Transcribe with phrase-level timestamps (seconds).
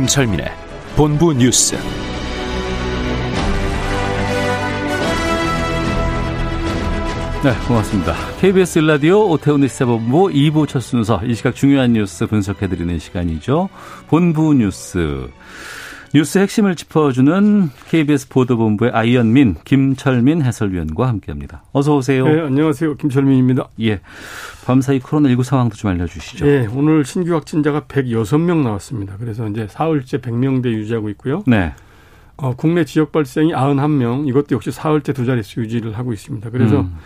[0.00, 0.46] 김철민의
[0.96, 1.76] 본부 뉴스.
[7.44, 8.14] 네, 고맙습니다.
[8.40, 13.68] KBS 라디오 오태훈의 시사본부 2부 첫 순서, 이 시각 중요한 뉴스 분석해드리는 시간이죠.
[14.08, 15.28] 본부 뉴스.
[16.12, 21.62] 뉴스 핵심을 짚어주는 KBS 보도본부의 아이언민, 김철민 해설위원과 함께합니다.
[21.72, 22.26] 어서 오세요.
[22.26, 22.96] 네, 안녕하세요.
[22.96, 23.68] 김철민입니다.
[23.82, 24.00] 예.
[24.64, 26.44] 밤사이 코로나19 상황도 좀 알려주시죠.
[26.44, 29.16] 네, 오늘 신규 확진자가 106명 나왔습니다.
[29.20, 31.44] 그래서 이제 사흘째 100명대 유지하고 있고요.
[31.46, 31.74] 네.
[32.36, 36.50] 어, 국내 지역 발생이 91명, 이것도 역시 사흘째 두 자릿수 유지를 하고 있습니다.
[36.50, 36.96] 그래서 음.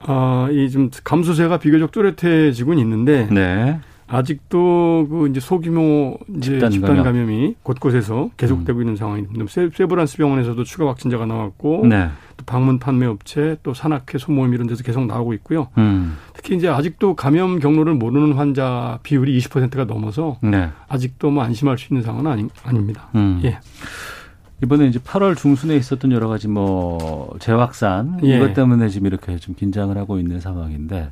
[0.00, 3.80] 어, 이좀 감소세가 비교적 뚜렷해지고는 있는데 네.
[4.06, 7.00] 아직도 그 이제 소규모 이제 집단 집단, 감염.
[7.00, 7.04] 음.
[7.04, 9.44] 감염이 곳곳에서 계속되고 있는 상황입니다.
[9.48, 12.08] 세, 세브란스 병원에서도 추가 확진자가 나왔고 네.
[12.36, 15.68] 또 방문 판매 업체 또 산악회 소모임 이런 데서 계속 나오고 있고요.
[15.78, 16.16] 음.
[16.34, 20.68] 특히 이제 아직도 감염 경로를 모르는 환자 비율이 20%가 넘어서 네.
[20.88, 23.08] 아직도 뭐 안심할 수 있는 상황은 아니, 아닙니다.
[23.14, 23.40] 음.
[23.44, 23.58] 예.
[24.62, 28.36] 이번에 이제 8월 중순에 있었던 여러 가지 뭐 재확산 예.
[28.36, 31.10] 이것 때문에 지금 이렇게 좀 긴장을 하고 있는 상황인데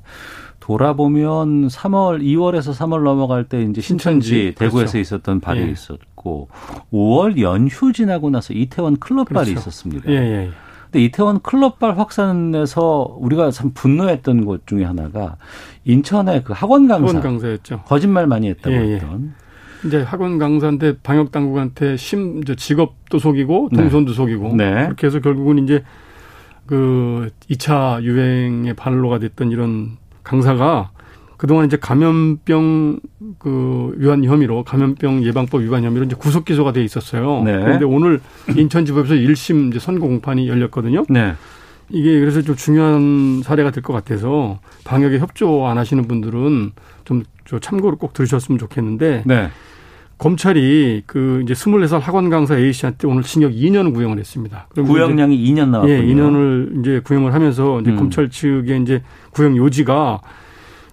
[0.61, 4.99] 돌아보면 3월 2월에서 3월 넘어갈 때 이제 신천지, 신천지, 대구에서 그렇죠.
[4.99, 5.71] 있었던 발이 예.
[5.71, 6.49] 있었고
[6.93, 9.53] 5월 연휴 지나고 나서 이태원 클럽발이 그렇죠.
[9.53, 10.11] 있었습니다.
[10.11, 10.51] 예, 예.
[10.85, 15.37] 근데 이태원 클럽발 확산에서 우리가 참 분노했던 것 중에 하나가
[15.85, 17.83] 인천의 그 학원 강사 학원 강사였죠.
[17.87, 18.95] 거짓말 많이 했다고 예, 예.
[18.95, 19.35] 했던
[19.85, 24.85] 이제 학원 강사인데 방역 당국한테 심 직업도 속이고 동선도 속이고 네.
[24.85, 25.83] 그렇게 해서 결국은 이제
[26.67, 30.91] 그 2차 유행의 발로가 됐던 이런 강사가
[31.37, 33.01] 그동안 이제 감염병
[33.39, 37.43] 그 위반 혐의로 감염병 예방법 위반 혐의로 이제 구속 기소가 돼 있었어요.
[37.45, 37.59] 네.
[37.59, 38.21] 그런데 오늘
[38.55, 41.05] 인천지법에서 1심 이제 선고 공판이 열렸거든요.
[41.09, 41.33] 네.
[41.89, 46.73] 이게 그래서 좀 중요한 사례가 될 것 같아서 방역에 협조 안 하시는 분들은
[47.05, 49.49] 좀저 참고로 꼭 들으셨으면 좋겠는데 네.
[50.21, 54.69] 검찰이 그 이제 24살 학원 강사 A 씨한테 오늘 징역 2년을 구형을 했습니다.
[54.75, 55.95] 구형량이 2년 나왔군요.
[55.95, 57.97] 예, 2년을 이제 구형을 하면서 이제 음.
[57.97, 60.21] 검찰 측의 이제 구형 요지가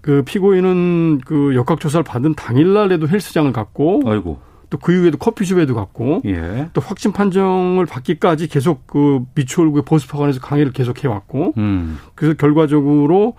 [0.02, 4.40] 그 피고인은 그 역학 조사를 받은 당일날에도 헬스장을 갔고 아이고.
[4.70, 6.70] 또 그 이후에도 커피숍에도 갔고 예.
[6.74, 11.98] 또 확진 판정을 받기까지 계속 그 미추홀구의 보습학원에서 강의를 계속 해 왔고 음.
[12.16, 13.36] 그래서 결과적으로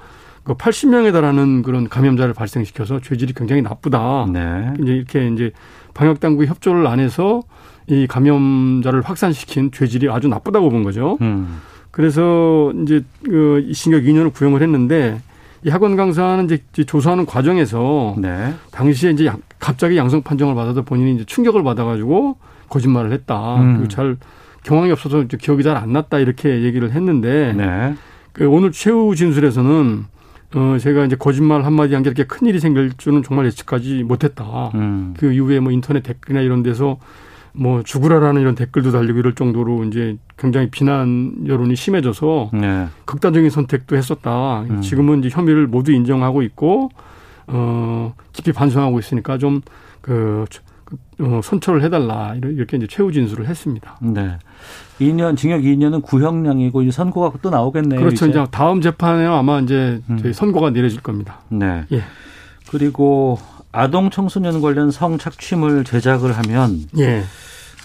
[0.48, 4.26] 그 80명에 달하는 그런 감염자를 발생시켜서 죄질이 굉장히 나쁘다.
[4.32, 4.72] 네.
[4.80, 5.52] 이제 이렇게 이제
[5.98, 7.42] 방역 당국이 협조를 안 해서
[7.88, 11.18] 이 감염자를 확산시킨 죄질이 아주 나쁘다고 본 거죠.
[11.22, 11.58] 음.
[11.90, 15.20] 그래서 이제 그 징역 2년을 구형을 했는데
[15.64, 18.54] 이 학원 강사는 이제 조사하는 과정에서 네.
[18.70, 22.36] 당시에 이제 양- 갑자기 양성 판정을 받아서 본인이 이제 충격을 받아가지고
[22.68, 23.56] 거짓말을 했다.
[23.56, 23.72] 음.
[23.78, 24.16] 그리고 잘
[24.62, 27.94] 경황이 없어서 기억이 잘 안 났다 이렇게 얘기를 했는데 네.
[28.32, 30.04] 그 오늘 최후 진술에서는
[30.54, 34.70] 어 제가 이제 거짓말 한마디 한 게 이렇게 큰 일이 생길 줄은 정말 예측하지 못했다.
[34.74, 35.14] 음.
[35.18, 36.98] 그 이후에 뭐 인터넷 댓글이나 이런 데서
[37.52, 42.86] 뭐 죽으라라는 이런 댓글도 달리고 이럴 정도로 이제 굉장히 비난 여론이 심해져서 네.
[43.04, 44.60] 극단적인 선택도 했었다.
[44.62, 44.80] 음.
[44.80, 46.90] 지금은 이제 혐의를 모두 인정하고 있고
[47.48, 50.44] 어 깊이 반성하고 있으니까 좀그
[51.20, 53.98] 어, 선처를 해달라 이렇게 이제 최후 진술을 했습니다.
[54.00, 54.38] 네.
[55.00, 58.00] 2년 징역 2년은 구형량이고 이제 선고가 또 나오겠네요.
[58.00, 58.26] 그렇죠.
[58.26, 58.40] 이제.
[58.40, 60.18] 이제 다음 재판에 아마 이제 음.
[60.20, 61.40] 저희 선고가 내려질 겁니다.
[61.48, 61.84] 네.
[61.92, 62.02] 예.
[62.70, 63.38] 그리고
[63.72, 67.22] 아동 청소년 관련 성 착취물 제작을 하면 예.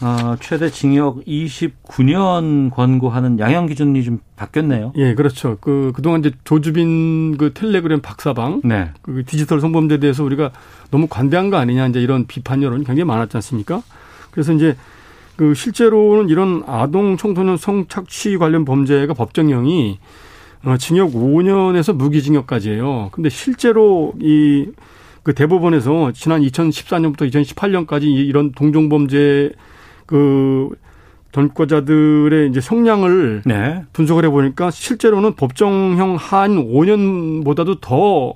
[0.02, 4.92] 어, 최대 징역 29년 권고하는 양형 기준이 좀 바뀌었네요.
[4.98, 5.58] 예, 그렇죠.
[5.62, 8.90] 그, 그동안 이제 조주빈 그 텔레그램 박사방, 네.
[9.02, 10.52] 그 디지털 성범죄에 대해서 우리가
[10.92, 13.82] 너무 관대한 거 아니냐, 이제 이런 비판 여론이 굉장히 많았지 않습니까?
[14.32, 14.76] 그래서 이제
[15.36, 20.00] 그 실제로는 이런 아동 청소년 성착취 관련 범죄가 법정형이
[20.66, 23.10] 어, 징역 5년에서 무기징역까지예요.
[23.12, 24.72] 근데 실제로 이
[25.24, 29.52] 그 대법원에서 지난 2014년부터 2018년까지 이런 동종 범죄
[30.06, 30.70] 그
[31.32, 33.84] 전과자들의 이제 형량을 네.
[33.94, 38.34] 분석을 해보니까 실제로는 법정형 한 5년보다도 더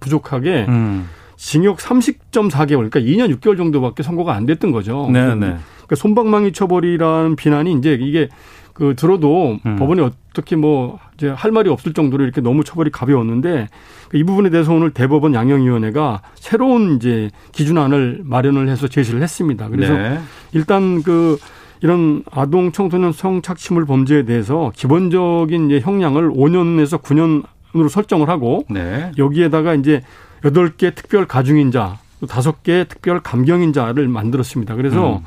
[0.00, 1.08] 부족하게 음.
[1.36, 5.10] 징역 30.4개월, 그러니까 2년 6개월 정도밖에 선고가 안 됐던 거죠.
[5.12, 5.56] 네, 네.
[5.86, 8.28] 그러니까 손방망이 처벌이라는 비난이 이제 이게
[8.74, 9.76] 그 들어도 음.
[9.76, 13.68] 법원이 어떻게 뭐 이제 할 말이 없을 정도로 이렇게 너무 처벌이 가벼웠는데
[14.14, 19.68] 이 부분에 대해서 오늘 대법원 양형위원회가 새로운 이제 기준안을 마련을 해서 제시를 했습니다.
[19.68, 20.18] 그래서 네.
[20.52, 21.38] 일단 그
[21.82, 29.12] 이런 아동 청소년 성착취물 범죄에 대해서 기본적인 이제 형량을 5년에서 9년으로 설정을 하고 네.
[29.18, 30.02] 여기에다가 이제
[30.42, 34.74] 8개 특별 가중인자, 5개 특별 감경인자를 만들었습니다.
[34.74, 35.24] 그래서 음.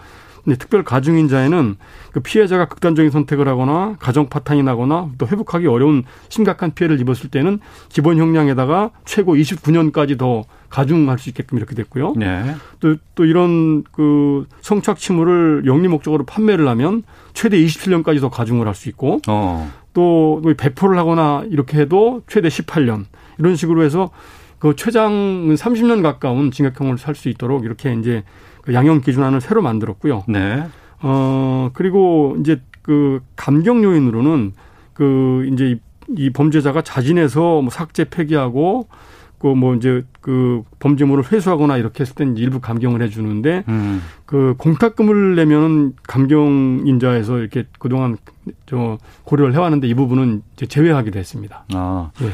[0.47, 1.75] 근데 특별 가중인자에는
[2.13, 7.59] 그 피해자가 극단적인 선택을 하거나 가정 파탄이 나거나 또 회복하기 어려운 심각한 피해를 입었을 때는
[7.89, 12.13] 기본 형량에다가 최고 29년까지 더 가중할 수 있게끔 이렇게 됐고요.
[12.15, 12.55] 네.
[12.79, 17.03] 또, 또 이런 그 성착취물을 영리 목적으로 판매를 하면
[17.33, 19.69] 최대 27년까지 더 가중을 할 수 있고 어.
[19.93, 23.03] 또 배포를 하거나 이렇게 해도 최대 18년
[23.37, 24.11] 이런 식으로 해서
[24.59, 28.27] 그 최장은 30년 가까운 징역형을 살 수 있도록 이렇게 이제 그
[28.73, 30.23] 양형 기준안을 새로 만들었고요.
[30.27, 30.63] 네.
[31.01, 34.53] 어 그리고 이제 그 감경 요인으로는
[34.93, 35.79] 그 이제 이,
[36.17, 38.87] 이 범죄자가 자진해서 뭐 삭제 폐기하고
[39.39, 44.01] 그뭐 이제 그 범죄물을 회수하거나 이렇게 했을 땐 일부 감경을 해주는데 음.
[44.25, 48.17] 그 공탁금을 내면은 감경인자에서 이렇게 그동안
[48.65, 51.65] 저 고려를 해왔는데 이 부분은 이제 제외하게 됐습니다.
[51.73, 52.09] 아.
[52.21, 52.31] 예.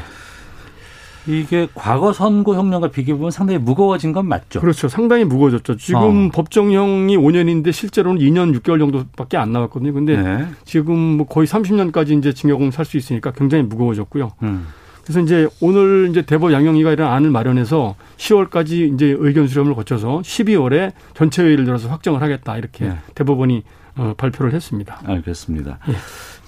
[1.26, 4.60] 이게 과거 선고 형량과 비교해 보면 상당히 무거워진 건 맞죠?
[4.60, 4.88] 그렇죠.
[4.88, 5.76] 상당히 무거워졌죠.
[5.76, 6.30] 지금 어.
[6.32, 9.92] 법정형이 5년인데 실제로는 2년 6개월 정도밖에 안 나왔거든요.
[9.92, 10.46] 근데 네.
[10.64, 14.32] 지금 뭐 거의 30년까지 이제 징역을 살 수 있으니까 굉장히 무거워졌고요.
[14.42, 14.66] 음.
[15.02, 20.92] 그래서 이제 오늘 이제 대법 양형위가 이런 안을 마련해서 10월까지 이제 의견 수렴을 거쳐서 12월에
[21.14, 22.98] 전체 회의를 들어서 확정을 하겠다 이렇게 네.
[23.14, 23.62] 대법원이
[23.96, 25.00] 어, 발표를 했습니다.
[25.04, 25.78] 알겠습니다.
[25.88, 25.94] 예.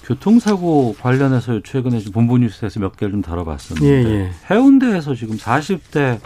[0.06, 4.30] 교통사고 관련해서 최근에 좀 본부 뉴스에서 몇 개를 좀 다뤄봤었는데 예, 예.
[4.50, 6.20] 해운대에서 지금 40대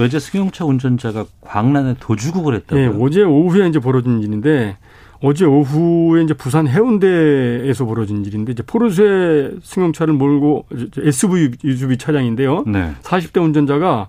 [0.00, 2.84] 외제 승용차 운전자가 광란에 도주국을 했다고요?
[2.84, 4.76] 예, 어제 오후에 이제 벌어진 일인데
[5.22, 10.66] 어제 오후에 이제 부산 해운대에서 벌어진 일인데 이제 포르쉐 승용차를 몰고
[10.98, 12.64] SUV 유주비 차량인데요.
[12.66, 12.92] 네.
[13.02, 14.08] 40대 운전자가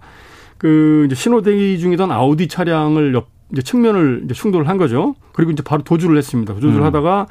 [0.58, 5.14] 그 이제 신호 대기 중이던 아우디 차량을 옆 이제 측면을 이제 충돌을 한 거죠.
[5.32, 6.56] 그리고 이제 바로 도주를 했습니다.
[6.56, 6.84] 도주를 음.
[6.84, 7.28] 하다가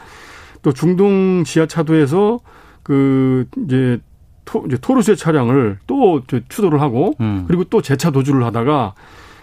[0.65, 2.41] 또 중동 지하차도에서
[2.83, 4.01] 그 이제
[4.45, 7.45] 토, 이제 토르쉐 차량을 또 추돌을 하고 음.
[7.47, 8.95] 그리고 또 재차 도주를 하다가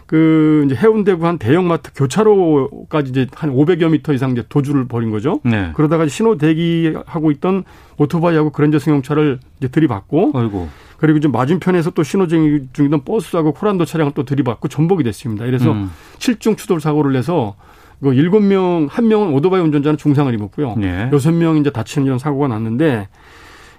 [0.08, 5.40] 그 이제 해운대구 한 대형마트 교차로까지 이제 한 500여 미터 이상 이제 도주를 벌인 거죠.
[5.44, 5.72] 네.
[5.74, 7.64] 그러다가 신호 대기하고 있던
[7.98, 10.68] 오토바이하고 그랜저 승용차를 이제 들이받고 아이고.
[10.98, 15.46] 그리고 이제 맞은편에서 또 신호 중이던 버스하고 코란도 차량을 또 들이받고 전복이 됐습니다.
[15.46, 15.90] 이래서 음.
[16.18, 17.56] 7중 추돌 사고를 내서
[18.01, 20.75] 그 일곱 명, 한 명은 오토바이 운전자는 중상을 입었고요.
[20.81, 21.09] 예.
[21.13, 23.07] 여섯 명 이제 다치는 이런 사고가 났는데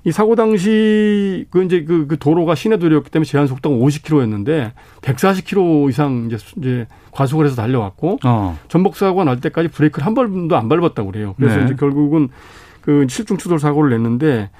[0.04, 5.90] 이 사고 당시 그 이제 그, 그 도로가 시내 도로였기 때문에 제한 속도가 50km였는데 140km
[5.90, 8.58] 이상 이제 이제 과속을 해서 달려왔고 어.
[8.68, 11.34] 전복 사고가 날 때까지 브레이크를 한 번도 안 밟았다고 그래요.
[11.36, 11.64] 그래서 네.
[11.66, 12.30] 이제 결국은
[12.80, 14.50] 그 실중 추돌 사고를 냈는데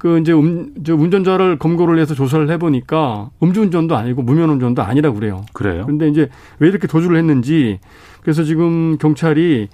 [0.00, 5.44] 그 이제 음, 저 운전자를 검거를 해서 조사를 해보니까 음주운전도 아니고 무면운전도 아니라고 그래요.
[5.52, 5.84] 그래요?
[5.86, 7.78] 근데 이제 왜 이렇게 도주를 했는지
[8.22, 9.68] 그래서 지금 경찰이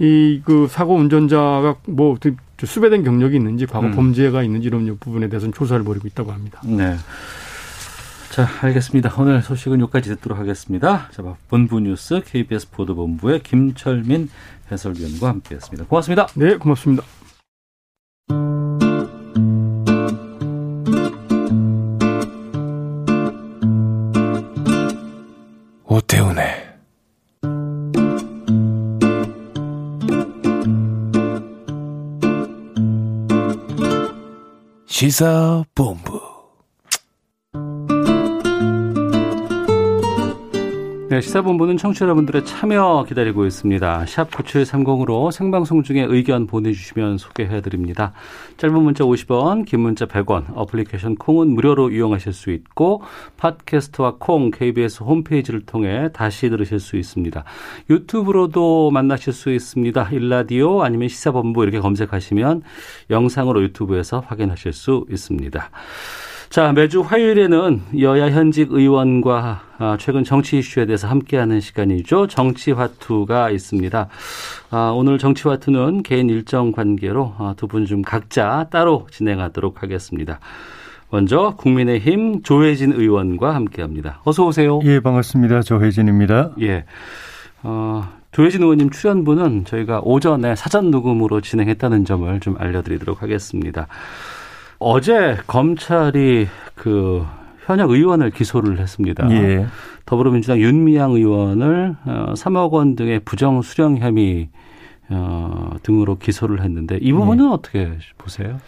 [0.00, 2.16] 이 그 사고 운전자가 뭐
[2.62, 3.92] 수배된 경력이 있는지 과거 음.
[3.92, 6.60] 범죄가 있는지 이런 부분에 대해서는 조사를 벌이고 있다고 합니다.
[6.64, 6.96] 네.
[8.30, 9.12] 자, 알겠습니다.
[9.18, 11.08] 오늘 소식은 여기까지 듣도록 하겠습니다.
[11.10, 14.30] 자, 본부 뉴스 KBS 보도본부의 김철민
[14.70, 15.86] 해설위원과 함께했습니다.
[15.88, 16.28] 고맙습니다.
[16.34, 17.02] 네, 고맙습니다.
[35.00, 36.29] 시사본부
[41.10, 44.06] 네, 시사본부는 청취자 여러분들의 참여 기다리고 있습니다.
[44.06, 48.12] 샵 9730으로 생방송 중에 의견 보내주시면 소개해드립니다.
[48.58, 53.02] 짧은 문자 50원, 긴 문자 100원, 어플리케이션 콩은 무료로 이용하실 수 있고
[53.38, 57.42] 팟캐스트와 콩, KBS 홈페이지를 통해 다시 들으실 수 있습니다.
[57.90, 60.10] 유튜브로도 만나실 수 있습니다.
[60.12, 62.62] 일라디오 아니면 시사본부 이렇게 검색하시면
[63.10, 65.70] 영상으로 유튜브에서 확인하실 수 있습니다.
[66.50, 72.26] 자, 매주 화요일에는 여야 현직 의원과 아, 최근 정치 이슈에 대해서 함께하는 시간이죠.
[72.26, 74.08] 정치화투가 있습니다.
[74.72, 80.40] 아, 오늘 정치화투는 개인 일정 관계로 아, 두분 좀 각자 따로 진행하도록 하겠습니다.
[81.10, 84.20] 먼저 국민의힘 조혜진 의원과 함께합니다.
[84.24, 84.80] 어서 오세요.
[84.82, 85.62] 예, 반갑습니다.
[85.62, 86.50] 조혜진입니다.
[86.62, 86.84] 예.
[87.62, 93.86] 어, 조혜진 의원님 출연분은 저희가 오전에 사전 녹음으로 진행했다는 점을 좀 알려드리도록 하겠습니다.
[94.80, 97.24] 어제 검찰이 그
[97.66, 99.30] 현역 의원을 기소를 했습니다.
[99.30, 99.66] 예.
[100.06, 104.48] 더불어민주당 윤미향 의원을 3억 어, 원 등의 부정 수령 혐의
[105.10, 107.52] 어, 등으로 기소를 했는데 이 부분은 네.
[107.52, 108.58] 어떻게 보세요?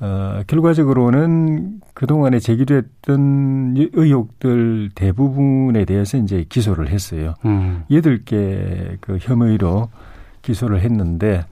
[0.00, 7.34] 어, 결과적으로는 그동안에 제기됐던 의혹들 대부분에 대해서 이제 기소를 했어요.
[7.44, 7.84] 음.
[7.90, 9.88] 8개 그 혐의로
[10.42, 11.44] 기소를 했는데,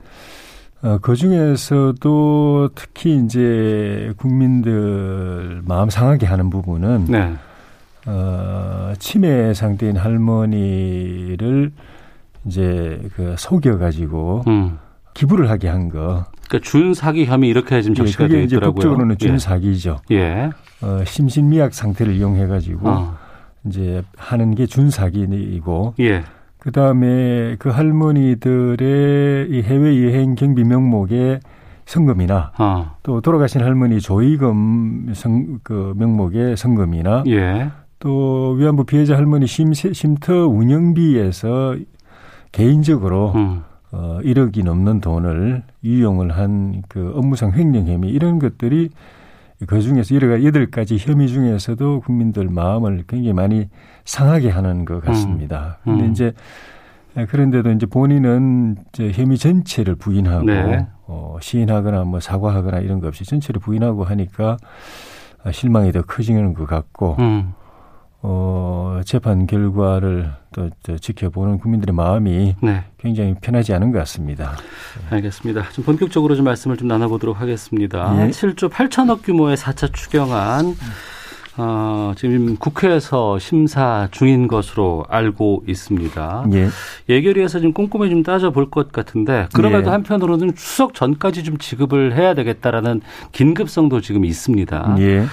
[0.85, 7.33] 어, 그 중에서도 특히 이제 국민들 마음 상하게 하는 부분은, 네.
[8.07, 11.73] 어, 치매 상태인 할머니를
[12.45, 14.79] 이제 그 속여 가지고, 음.
[15.15, 16.27] 기부를 하게 한 거.
[16.49, 18.75] 그러니까 준 사기 혐의 이렇게 지금 적시가 예, 되어 있더라고요.
[18.75, 19.39] 법적으로는 준 예.
[19.39, 20.01] 사기죠.
[20.11, 20.51] 예.
[20.83, 23.17] 어, 심신미약 상태를 이용해 가지고 어.
[23.65, 25.95] 이제 하는 게 준 사기이고.
[26.01, 26.25] 예.
[26.65, 31.41] 그 다음에 그 할머니들의 이 해외 여행 경비 명목에
[31.85, 32.97] 성금이나 어.
[33.03, 37.71] 또 돌아가신 할머니 조의금 성, 그 명목의 성금이나 예.
[37.99, 41.77] 또 위안부 피해자 할머니 쉼, 쉼터 운영비에서
[42.51, 43.63] 개인적으로 음.
[43.93, 48.89] 어, 1억이 넘는 돈을 이용을 한 그 업무상 횡령 혐의 이런 것들이
[49.67, 53.69] 그 중에서 여러 여덟 가지 혐의 중에서도 국민들 마음을 굉장히 많이
[54.05, 55.79] 상하게 하는 것 같습니다.
[55.87, 55.93] 음.
[55.93, 56.13] 근데 음.
[56.13, 56.33] 이제
[57.29, 60.87] 그런데도 이제 본인은 이제 혐의 전체를 부인하고 네.
[61.07, 64.57] 어, 시인하거나 뭐 사과하거나 이런 거 없이 전체를 부인하고 하니까
[65.53, 67.53] 실망이 더 커지는 것 같고 음.
[68.27, 72.85] 어, 재판 결과를 또, 또 지켜보는 국민들의 마음이 네.
[72.97, 74.57] 굉장히 편하지 않은 것 같습니다.
[75.11, 75.69] 알겠습니다.
[75.73, 78.17] 좀 본격적으로 좀 말씀을 좀 나눠보도록 하겠습니다.
[78.25, 78.31] 예.
[78.31, 80.75] 7조 8천억 규모의 4차 추경안
[81.59, 86.47] 어, 지금 국회에서 심사 중인 것으로 알고 있습니다.
[86.55, 86.69] 예.
[87.11, 89.93] 예결위에서 좀 꼼꼼히 좀 따져볼 것 같은데 그럼에도 예.
[89.93, 93.03] 한편으로는 추석 전까지 좀 지급을 해야 되겠다라는
[93.33, 94.97] 긴급성도 지금 있습니다.
[95.01, 95.27] 예.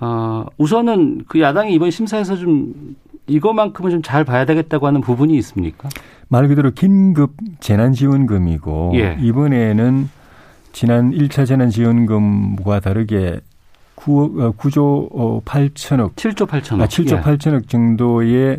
[0.00, 5.88] 어, 우선은 그 야당이 이번 심사에서 좀 이거만큼은 좀 잘 봐야 되겠다고 하는 부분이 있습니까?
[6.28, 9.16] 말 그대로 긴급 재난지원금이고 예.
[9.20, 10.08] 이번에는
[10.72, 13.40] 지난 1차 재난지원금과 다르게
[13.94, 17.20] 9, 9조 8천억 7조 8천억 아, 7조 예.
[17.20, 18.58] 8천억 정도의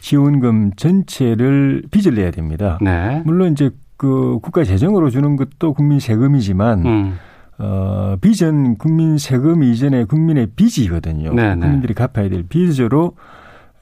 [0.00, 2.78] 지원금 전체를 빚을 내야 됩니다.
[2.80, 3.22] 네.
[3.24, 7.18] 물론 이제 그 국가 재정으로 주는 것도 국민 세금이지만 음.
[7.58, 11.34] 어, 빚은 국민 세금 이전에 국민의 빚이거든요.
[11.34, 11.54] 네네.
[11.54, 11.60] 네.
[11.60, 13.16] 국민들이 갚아야 될 빚으로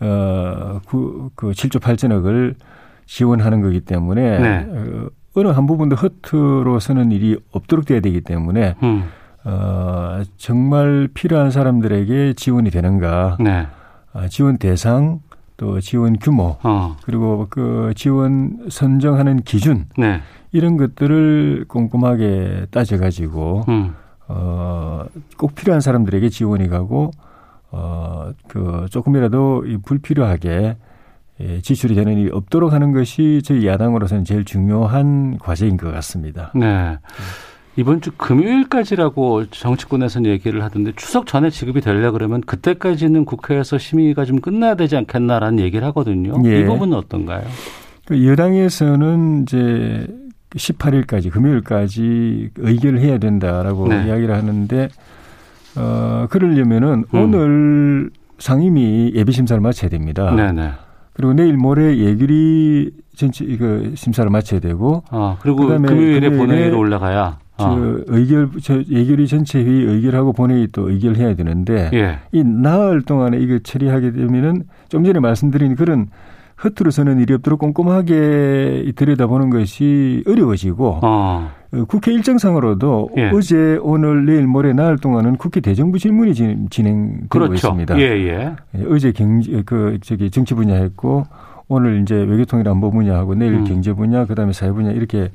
[0.00, 2.54] 어, 그, 그 7조 8천억을
[3.06, 4.66] 지원하는 거기 때문에 네.
[4.68, 9.04] 어, 어느 한 부분도 허투루 서는 일이 없도록 돼야 되기 때문에 음.
[9.44, 13.38] 어, 정말 필요한 사람들에게 지원이 되는가.
[13.40, 13.66] 네.
[14.12, 15.20] 어, 지원 대상
[15.56, 16.96] 또 지원 규모 어.
[17.04, 20.20] 그리고 그 지원 선정하는 기준 네.
[20.52, 23.94] 이런 것들을 꼼꼼하게 따져가지고 음.
[24.26, 27.10] 어꼭 필요한 사람들에게 지원이 가고
[27.70, 30.76] 어그 조금이라도 이 불필요하게
[31.40, 36.52] 예, 지출이 되는 일이 없도록 하는 것이 저희 야당으로서는 제일 중요한 과제인 것 같습니다.
[36.54, 36.98] 네.
[37.76, 44.40] 이번 주 금요일까지라고 정치권에서는 얘기를 하던데 추석 전에 지급이 되려 그러면 그때까지는 국회에서 심의가 좀
[44.40, 46.34] 끝나야 되지 않겠나라는 얘기를 하거든요.
[46.44, 46.60] 예.
[46.60, 47.42] 이 부분은 어떤가요?
[48.06, 50.06] 그 여당에서는 이제
[50.54, 54.06] 18일까지 금요일까지 의결을 해야 된다라고 네.
[54.06, 54.88] 이야기를 하는데
[55.76, 57.18] 어 그러려면은 음.
[57.18, 60.32] 오늘 상임위 예비 심사를 마쳐야 됩니다.
[60.32, 60.52] 네네.
[60.52, 60.70] 네.
[61.12, 67.38] 그리고 내일 모레 예결위 전체 이거 심사를 마쳐야 되고 아, 그리고 그다음에 금요일에 본회의로 올라가야
[67.38, 67.76] 저 아.
[68.06, 72.18] 의결 저 예결위 전체 회의 의결하고 본회의 또 의결해야 되는데 예.
[72.32, 76.08] 이 나흘 동안에 이거 처리하게 되면은 좀 전에 말씀드린 그런
[76.62, 81.50] 허투루 서는 일이 없도록 꼼꼼하게 들여다보는 것이 어려워지고 어.
[81.88, 83.30] 국회 일정상으로도 예.
[83.30, 86.34] 어제 오늘 내일 모레 나흘 동안은 국회 대정부 질문이
[86.70, 87.54] 진행되고 그렇죠.
[87.54, 87.98] 있습니다.
[87.98, 88.54] 예, 예.
[88.88, 91.24] 어제 경제 그 저기 정치 분야 했고
[91.68, 93.64] 오늘 이제 외교통일 안보 분야하고 내일 음.
[93.64, 95.30] 경제 분야 그다음에 사회 분야 이렇게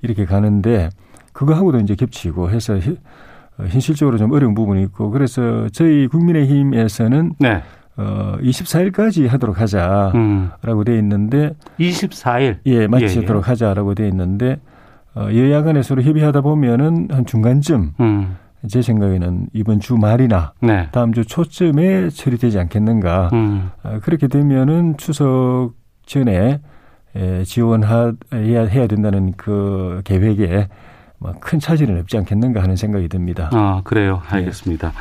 [0.00, 0.88] 이렇게 가는데
[1.32, 2.74] 그거하고도 이제 겹치고 해서
[3.58, 7.62] 어, 현실적으로 좀 어려운 부분이 있고 그래서 저희 국민의힘에서는 네.
[7.96, 10.50] 어 24일까지 하도록 하자라고 음.
[10.86, 13.50] 돼 있는데 24일 예 마치도록 예, 예.
[13.50, 14.60] 하자라고 돼 있는데
[15.14, 18.36] 어 여야 간에 서로 협의하다 보면은 한 중간쯤 음.
[18.68, 20.88] 제 생각에는 이번 주 말이나 네.
[20.92, 23.70] 다음 주 초쯤에 처리되지 않겠는가 음.
[23.82, 25.72] 어, 그렇게 되면은 추석
[26.06, 26.60] 전에
[27.14, 30.68] 에, 지원해야 해야 된다는 그 계획에
[31.40, 33.50] 큰 차질은 없지 않겠는가 하는 생각이 듭니다.
[33.52, 34.22] 아 그래요.
[34.30, 34.36] 네.
[34.36, 34.88] 알겠습니다.
[34.88, 34.94] 네.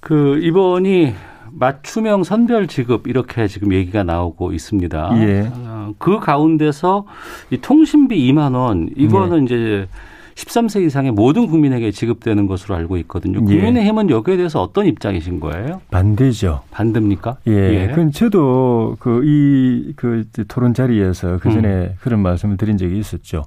[0.00, 1.14] 그 이번이
[1.52, 5.10] 맞춤형 선별 지급 이렇게 지금 얘기가 나오고 있습니다.
[5.22, 5.50] 예.
[5.52, 7.06] 어, 그 가운데서
[7.50, 9.44] 이 통신비 2만 원 이거는 예.
[9.44, 9.88] 이제
[10.34, 13.40] 13세 이상의 모든 국민에게 지급되는 것으로 알고 있거든요.
[13.40, 13.44] 예.
[13.44, 15.80] 국민의힘은 여기에 대해서 어떤 입장이신 거예요?
[15.90, 16.60] 반대죠.
[16.70, 17.38] 반대입니까?
[17.48, 17.52] 예.
[17.52, 17.92] 예.
[17.92, 21.94] 그 저도 그 이그 그 토론 자리에서 그 전에 음.
[22.00, 23.46] 그런 말씀을 드린 적이 있었죠.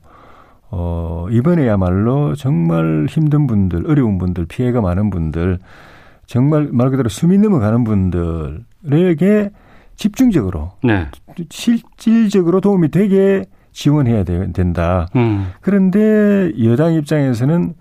[0.71, 5.59] 어, 이번에야말로 정말 힘든 분들, 어려운 분들, 피해가 많은 분들,
[6.25, 9.51] 정말 말 그대로 숨이 넘어가는 분들에게
[9.97, 11.07] 집중적으로, 네.
[11.49, 15.07] 실질적으로 도움이 되게 지원해야 되, 된다.
[15.15, 15.47] 음.
[15.59, 17.73] 그런데 여당 입장에서는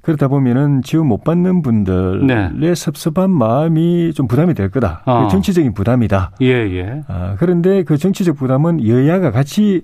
[0.00, 2.74] 그러다 보면은 지원 못 받는 분들의 네.
[2.74, 5.02] 섭섭한 마음이 좀 부담이 될 거다.
[5.04, 5.28] 어.
[5.30, 6.32] 정치적인 부담이다.
[6.40, 7.02] 예, 예.
[7.08, 9.82] 아, 그런데 그 정치적 부담은 여야가 같이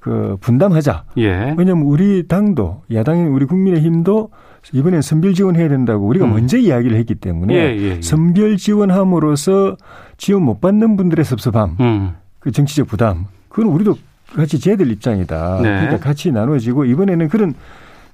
[0.00, 1.04] 그 분담하자.
[1.18, 1.54] 예.
[1.56, 4.30] 왜냐하면 우리 당도 야당인 우리 국민의힘도
[4.72, 6.32] 이번엔 선별 지원해야 된다고 우리가 음.
[6.32, 8.02] 먼저 이야기를 했기 때문에 예, 예, 예.
[8.02, 9.76] 선별 지원함으로써
[10.16, 12.14] 지원 못 받는 분들의 섭섭함, 음.
[12.40, 13.96] 그 정치적 부담, 그건 우리도
[14.34, 15.56] 같이 될 입장이다.
[15.62, 15.62] 네.
[15.62, 17.54] 그러니까 같이 나눠지고 이번에는 그런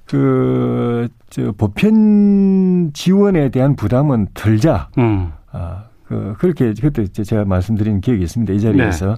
[0.05, 4.89] 그, 저, 보편 지원에 대한 부담은 덜자.
[4.97, 5.31] 음.
[5.51, 8.53] 아, 그, 그렇게 그때 제가 말씀드린 기억이 있습니다.
[8.53, 9.05] 이 자리에서.
[9.07, 9.15] 네.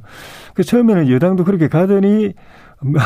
[0.53, 2.33] 그 처음에는 여당도 그렇게 가더니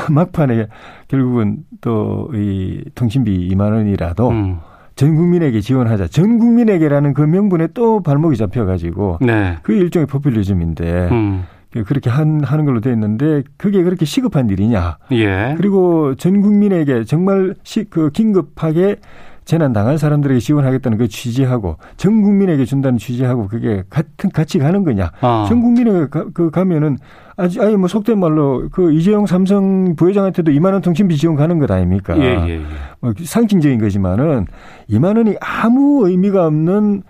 [0.10, 0.68] 막판에
[1.08, 4.60] 결국은 또 이 통신비 2만 원이라도 음.
[4.96, 6.08] 전 국민에게 지원하자.
[6.08, 9.58] 전 국민에게라는 그 명분에 또 발목이 잡혀가지고 네.
[9.64, 11.44] 그 일종의 포퓰리즘인데 음.
[11.88, 14.98] 그렇게 한, 하는 걸로 돼 있는데 그게 그렇게 시급한 일이냐.
[15.14, 15.56] 예.
[15.58, 18.98] 그리고 전 국민에게 정말 시, 그 긴급하게
[19.46, 25.12] 재난 당한 사람들에게 지원하겠다는 그 취지하고 전 국민에게 준다는 취지하고 그게 같은 같이 가는 거냐?
[25.22, 25.46] 어.
[25.48, 26.98] 전 국민에게 가, 그 가면은
[27.36, 31.70] 아직 아니 뭐 속된 말로 그 이재용 삼성 부회장한테도 2만 원 통신비 지원 가는 것
[31.72, 32.18] 아닙니까?
[32.18, 32.62] 예, 예, 예.
[33.00, 34.46] 뭐 상징적인 거지만은
[34.90, 37.04] 2만 원이 아무 의미가 없는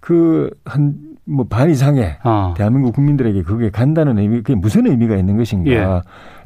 [0.00, 2.54] 그한 뭐반 이상의 어.
[2.56, 5.70] 대한민국 국민들에게 그게 간다는 의미 그게 무슨 의미가 있는 것인가?
[5.70, 6.00] 예.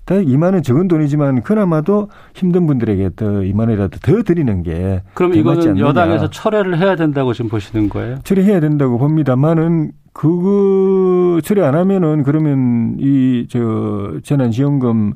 [0.05, 5.35] 다 2만 원 적은 돈이지만 그나마도 힘든 분들에게 더 2만 원이라도 더 드리는 게 그럼
[5.35, 8.19] 이거는 여당에서 철회를 해야 된다고 지금 보시는 거예요?
[8.25, 15.15] 철회해야 된다고 봅니다만은 그거 처리 안 하면은 그러면 이 저 재난지원금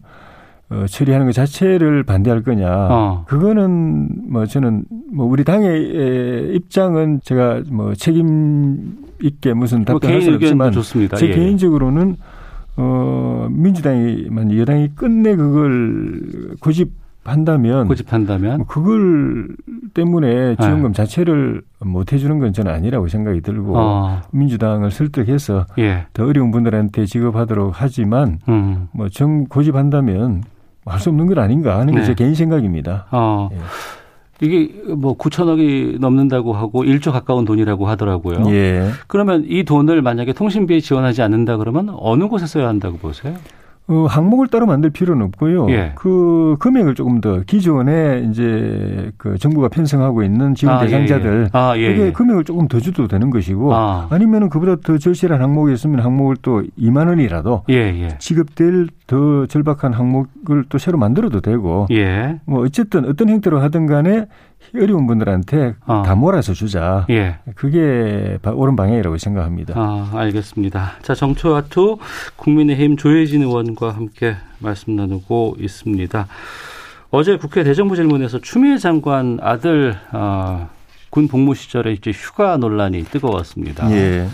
[0.71, 2.66] 어, 처리하는 것 자체를 반대할 거냐.
[2.71, 3.25] 어.
[3.26, 10.35] 그거는 뭐 저는 뭐 우리 당의 입장은 제가 뭐 책임 있게 무슨 뭐 답변할 수
[10.35, 11.16] 없지만 좋습니다.
[11.16, 11.35] 제 예.
[11.35, 12.17] 개인적으로는
[12.80, 17.88] 어, 민주당이, 여당이 끝내 그걸 고집한다면.
[17.88, 18.58] 고집한다면.
[18.58, 19.49] 뭐 그걸
[19.95, 20.97] 때문에 지원금 네.
[20.97, 23.76] 자체를 못 해주는 건 저는 아니라고 생각이 들고.
[23.76, 24.21] 어.
[24.32, 26.06] 민주당을 설득해서 예.
[26.12, 28.88] 더 어려운 분들한테 지급하도록 하지만, 음.
[28.93, 30.43] 뭐정 고집한다면
[30.86, 32.14] 할 수 없는 건 아닌가 하는 게제 네.
[32.14, 33.06] 개인 생각입니다.
[33.10, 33.50] 어.
[33.52, 33.58] 예.
[34.41, 38.45] 이게 뭐 9천억이 넘는다고 하고 1조 가까운 돈이라고 하더라고요.
[38.51, 38.91] 예.
[39.07, 43.35] 그러면 이 돈을 만약에 통신비에 지원하지 않는다 그러면 어느 곳에 써야 한다고 보세요?
[43.89, 45.71] 어, 항목을 따로 만들 필요는 없고요.
[45.71, 45.93] 예.
[45.95, 51.59] 그 금액을 조금 더 기존에 이제 그 정부가 편성하고 있는 지원 아, 예, 대상자들 예,
[51.59, 54.09] 아, 예, 그게 금액을 조금 더 줘도 되는 것이고 아.
[54.13, 58.09] 니면은 그보다 더 절실한 항목이 있으면 항목을 또 2만 원이라도 예, 예.
[58.19, 61.87] 지급될 더 절박한 항목을 또 새로 만들어도 되고
[62.45, 64.27] 뭐 어쨌든 어떤 형태로 하든 간에
[64.75, 66.02] 어려운 분들한테 어.
[66.04, 67.06] 다 몰아서 주자.
[67.10, 67.38] 예.
[67.54, 69.75] 그게 옳은 방향이라고 생각합니다.
[69.76, 70.92] 아, 알겠습니다.
[71.02, 71.99] 자, 정초와투
[72.36, 76.26] 국민의힘 조혜진 의원과 함께 말씀 나누고 있습니다.
[77.10, 80.68] 어제 국회 대정부 질문에서 추미애 장관 아들 어,
[81.10, 83.90] 군 복무 시절에 이제 휴가 논란이 뜨거웠습니다.
[83.92, 84.28] 예.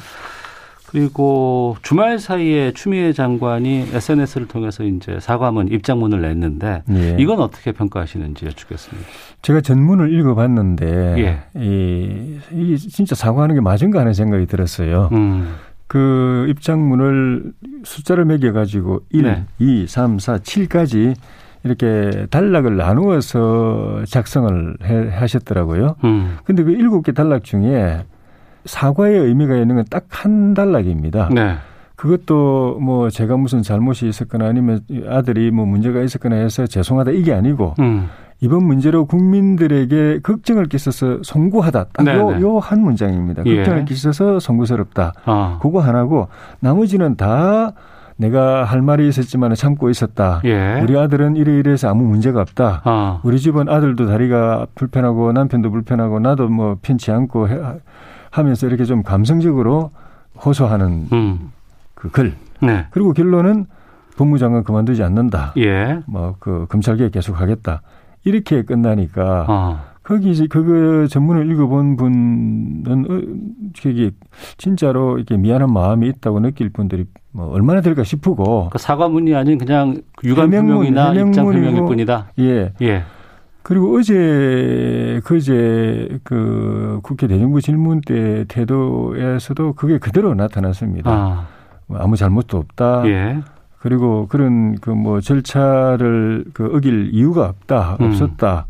[0.94, 7.16] 그리고 주말 사이에 추미애 장관이 SNS를 통해서 이제 사과문 입장문을 냈는데 예.
[7.18, 9.08] 이건 어떻게 평가하시는지 여쭙겠습니다.
[9.42, 10.86] 제가 전문을 읽어봤는데
[11.18, 11.60] 예.
[11.60, 15.08] 이, 이 진짜 사과하는 게 맞은가 하는 생각이 들었어요.
[15.10, 15.56] 음.
[15.88, 17.52] 그 입장문을
[17.82, 19.46] 숫자를 매겨 가지고 1, 네.
[19.58, 21.16] 2, 3, 4, 7까지
[21.64, 25.96] 이렇게 단락을 나누어서 작성을 해, 하셨더라고요.
[26.04, 26.36] 음.
[26.44, 28.04] 근데 그 일곱 개 단락 중에
[28.64, 31.28] 사과의 의미가 있는 건 딱 한 단락입니다.
[31.32, 31.56] 네.
[31.96, 37.74] 그것도 뭐 제가 무슨 잘못이 있었거나 아니면 아들이 뭐 문제가 있었거나 해서 죄송하다 이게 아니고
[37.78, 38.08] 음.
[38.40, 41.84] 이번 문제로 국민들에게 걱정을 끼쳐서 송구하다.
[41.92, 43.42] 딱 요, 요 한 문장입니다.
[43.46, 43.56] 예.
[43.56, 45.12] 걱정을 끼쳐서 송구스럽다.
[45.24, 45.58] 아.
[45.62, 46.28] 그거 하나고
[46.60, 47.72] 나머지는 다
[48.16, 50.40] 내가 할 말이 있었지만 참고 있었다.
[50.44, 50.80] 예.
[50.82, 52.82] 우리 아들은 이래 이래서 아무 문제가 없다.
[52.84, 53.20] 아.
[53.22, 57.58] 우리 집은 아들도 다리가 불편하고 남편도 불편하고 나도 뭐 편치 않고 해,
[58.34, 59.92] 하면서 이렇게 좀 감성적으로
[60.44, 61.52] 호소하는 음.
[61.94, 62.34] 그 글.
[62.60, 62.86] 네.
[62.90, 63.66] 그리고 결론은
[64.16, 65.54] 법무장관 그만두지 않는다.
[65.58, 66.00] 예.
[66.06, 67.82] 뭐그 검찰개혁 계속하겠다.
[68.24, 69.84] 이렇게 끝나니까 아.
[70.02, 74.10] 거기 이제 그거 전문을 읽어본 분은 어, 저기
[74.56, 80.02] 진짜로 이렇게 미안한 마음이 있다고 느낄 분들이 뭐 얼마나 될까 싶고 그 사과문이 아닌 그냥
[80.24, 82.32] 유감 표명이나 입장 표명일 뿐이다.
[82.40, 82.72] 예.
[82.82, 83.04] 예.
[83.64, 91.10] 그리고 어제 그제 그 국회 대정부 질문 때 태도에서도 그게 그대로 나타났습니다.
[91.10, 91.46] 아.
[91.86, 93.02] 뭐 아무 잘못도 없다.
[93.06, 93.40] 예.
[93.78, 98.06] 그리고 그런 그 뭐 절차를 그 어길 이유가 없다, 음.
[98.08, 98.66] 없었다.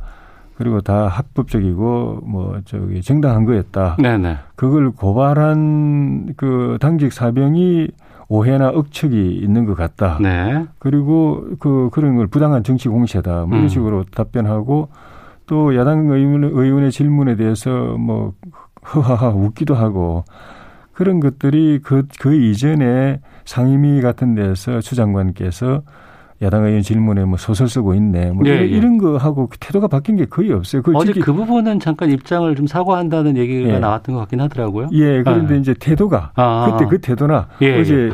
[0.57, 3.97] 그리고 다 합법적이고 뭐 저기 정당한 거였다.
[4.01, 4.39] 네네.
[4.55, 7.89] 그걸 고발한 그 당직 사병이
[8.29, 10.19] 오해나 억측이 있는 것 같다.
[10.21, 10.67] 네.
[10.79, 13.45] 그리고 그 그런 걸 부당한 정치 공세다.
[13.47, 13.69] 뭐 이런 음.
[13.69, 14.89] 식으로 답변하고
[15.47, 18.33] 또 야당 의원, 의원의 질문에 대해서 뭐
[18.95, 20.25] 허하하 웃기도 하고
[20.93, 25.83] 그런 것들이 그, 그 이전에 상임위 같은 데서 추 장관께서
[26.43, 28.33] 야당 의원 질문에 뭐 소설 쓰고 있네.
[28.33, 28.99] 뭐 예, 이런, 예.
[28.99, 30.83] 거 하고 태도가 바뀐 게 거의 없어요.
[30.95, 33.79] 어제 그 부분은 잠깐 입장을 좀 사과한다는 얘기가 예.
[33.79, 34.89] 나왔던 것 같긴 하더라고요.
[34.93, 35.57] 예, 그런데 아.
[35.57, 36.73] 이제 태도가 아.
[36.73, 38.11] 그때 그 태도나 예, 어제 예.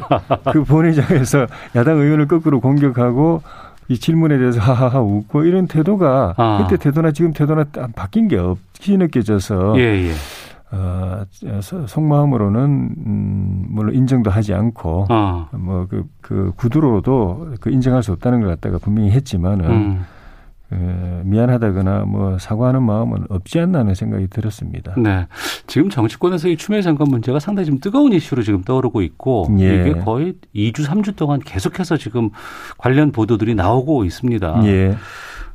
[0.53, 3.43] 그 본회의장에서 야당 의원을 거꾸로 공격하고
[3.89, 6.59] 이 질문에 대해서 하하하 웃고 이런 태도가 아.
[6.63, 7.65] 그때 태도나 지금 태도나
[7.97, 10.13] 바뀐 게 없이 느껴져서 예, 예.
[10.73, 11.25] 어,
[11.87, 15.49] 속마음으로는 음, 물론 인정도 하지 않고 어.
[15.53, 20.05] 뭐그 그 구두로도 그 인정할 수 없다는 걸 갖다가 분명히 했지만은 음.
[20.71, 24.95] 그 미안하다거나 뭐 사과하는 마음은 없지 않나 하는 생각이 들었습니다.
[24.97, 25.27] 네.
[25.67, 29.81] 지금 정치권에서 이 추미애 장관 문제가 상당히 좀 뜨거운 이슈로 지금 떠오르고 있고 예.
[29.81, 32.31] 이게 거의 2주, 3주 동안 계속해서 지금
[32.79, 34.63] 관련 보도들이 나오고 있습니다.
[34.67, 34.97] 예.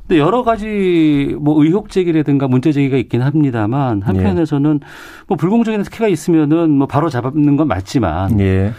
[0.06, 4.86] 근데 여러 가지 뭐 의혹 제기라든가 문제 제기가 있긴 합니다만 한편에서는 예.
[5.26, 8.72] 뭐 불공정한 특혜가 있으면은 뭐 바로 잡는 건 맞지만 예.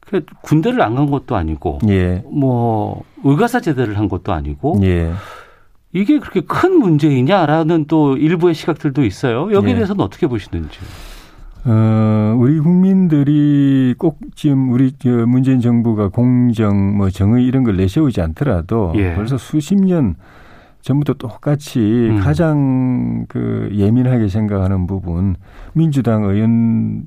[0.00, 2.22] 그 군대를 안 간 것도 아니고 예.
[2.30, 5.10] 뭐 의가사 제대를 한 것도 아니고 예.
[5.94, 9.50] 이게 그렇게 큰 문제이냐라는 또 일부의 시각들도 있어요.
[9.52, 9.74] 여기에 예.
[9.76, 10.78] 대해서는 어떻게 보시는지.
[11.64, 14.92] 어, 우리 국민들이 꼭 지금 우리
[15.26, 19.14] 문재인 정부가 공정, 뭐 정의 이런 걸 내세우지 않더라도 예.
[19.14, 20.14] 벌써 수십 년
[20.80, 22.20] 전부터 똑같이 음.
[22.20, 25.36] 가장 그 예민하게 생각하는 부분
[25.72, 27.04] 민주당 의원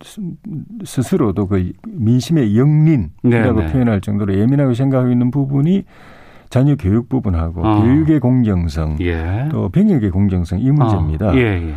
[0.83, 3.51] 스스로도 그 민심의 영린이라고 네네.
[3.53, 3.71] 네.
[3.71, 5.83] 표현할 정도로 예민하게 생각하고 있는 부분이
[6.49, 7.81] 자녀 교육 부분하고 어.
[7.81, 9.47] 교육의 공정성 예.
[9.49, 11.29] 또 병역의 공정성 이 문제입니다.
[11.29, 11.35] 어.
[11.35, 11.73] 예, 예.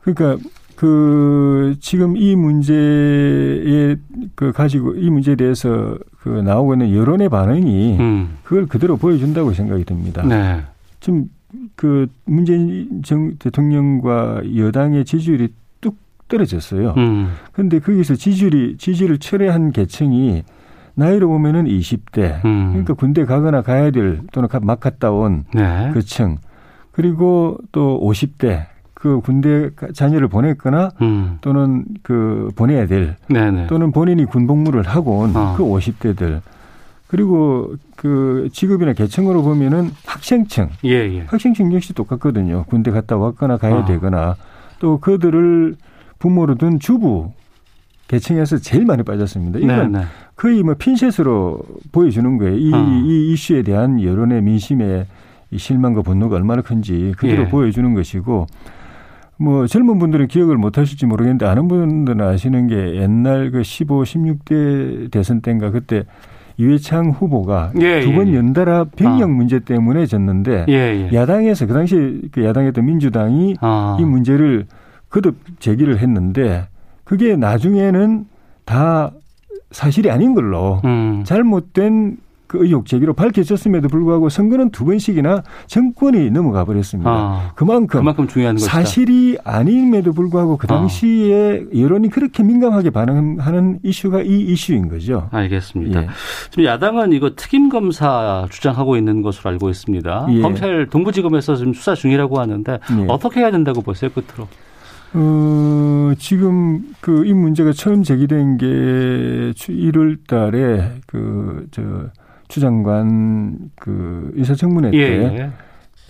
[0.00, 0.42] 그러니까
[0.74, 3.96] 그 지금 이 문제에
[4.34, 8.36] 그 가지고 이 문제에 대해서 그 나오고 있는 여론의 반응이 음.
[8.42, 10.22] 그걸 그대로 보여준다고 생각이 듭니다.
[10.22, 10.62] 네.
[11.00, 11.28] 지금
[11.74, 15.48] 그 문재인 정 대통령과 여당의 지지율이
[15.80, 15.96] 뚝
[16.28, 16.94] 떨어졌어요.
[16.96, 17.32] 음.
[17.52, 20.42] 그런데 거기서 지지율이 지지를 철회한 계층이
[20.94, 22.44] 나이로 보면은 20대.
[22.44, 22.68] 음.
[22.70, 25.90] 그러니까 군대 가거나 가야 될 또는 막 갔다 온 네.
[25.92, 26.38] 그층.
[26.92, 28.66] 그리고 또 50대.
[28.94, 31.36] 그 군대 자녀를 보냈거나 음.
[31.42, 33.66] 또는 그 보내야 될 네네.
[33.66, 35.54] 또는 본인이 군 복무를 하고 온그 어.
[35.58, 36.40] 50대들
[37.06, 41.20] 그리고 그 직업이나 계층으로 보면은 학생층, 예, 예.
[41.26, 42.64] 학생층 역시 똑같거든요.
[42.68, 43.84] 군대 갔다 왔거나 가야 아.
[43.84, 44.36] 되거나
[44.80, 45.76] 또 그들을
[46.18, 47.32] 부모로 둔 주부
[48.08, 49.58] 계층에서 제일 많이 빠졌습니다.
[49.58, 50.04] 이건 네, 네.
[50.34, 51.60] 거의 뭐 핀셋으로
[51.92, 52.56] 보여주는 거예요.
[52.56, 53.02] 이, 아.
[53.04, 55.06] 이 이슈에 대한 여론의 민심의
[55.52, 57.48] 이 실망과 분노가 얼마나 큰지 그대로 예.
[57.48, 58.46] 보여주는 것이고
[59.38, 65.10] 뭐 젊은 분들은 기억을 못 하실지 모르겠는데 아는 분들은 아시는 게 옛날 그 15, 16대
[65.10, 66.04] 대선 때인가 그때
[66.58, 68.36] 유해창 후보가 예, 두번 예, 예.
[68.36, 69.32] 연달아 병역 아.
[69.32, 71.10] 문제 때문에 졌는데 예, 예.
[71.12, 73.96] 야당에서 그 당시 그 야당이었던 민주당이 아.
[74.00, 74.66] 이 문제를
[75.10, 76.66] 거듭 제기를 했는데
[77.04, 78.26] 그게 나중에는
[78.64, 79.12] 다
[79.70, 81.22] 사실이 아닌 걸로 음.
[81.24, 82.16] 잘못된
[82.46, 87.10] 그 의혹 제기로 밝혀졌음에도 불구하고 선거는 두 번씩이나 정권이 넘어가 버렸습니다.
[87.10, 91.78] 아, 그만큼, 그만큼 중요한 사실이 아님에도 불구하고 그 당시에 아.
[91.78, 95.28] 여론이 그렇게 민감하게 반응하는 이슈가 이 이슈인 거죠.
[95.32, 96.02] 알겠습니다.
[96.02, 96.08] 예.
[96.50, 100.26] 지금 야당은 이거 특임 검사 주장하고 있는 것으로 알고 있습니다.
[100.30, 100.40] 예.
[100.40, 103.06] 검찰 동부지검에서 지금 수사 중이라고 하는데 예.
[103.08, 104.48] 어떻게 해야 된다고 보세요 끝으로?
[105.14, 111.82] 어, 지금 그 이 문제가 처음 제기된 게 1월 달에 그, 저,
[112.48, 115.52] 추 장관 그 인사청문회 때 예,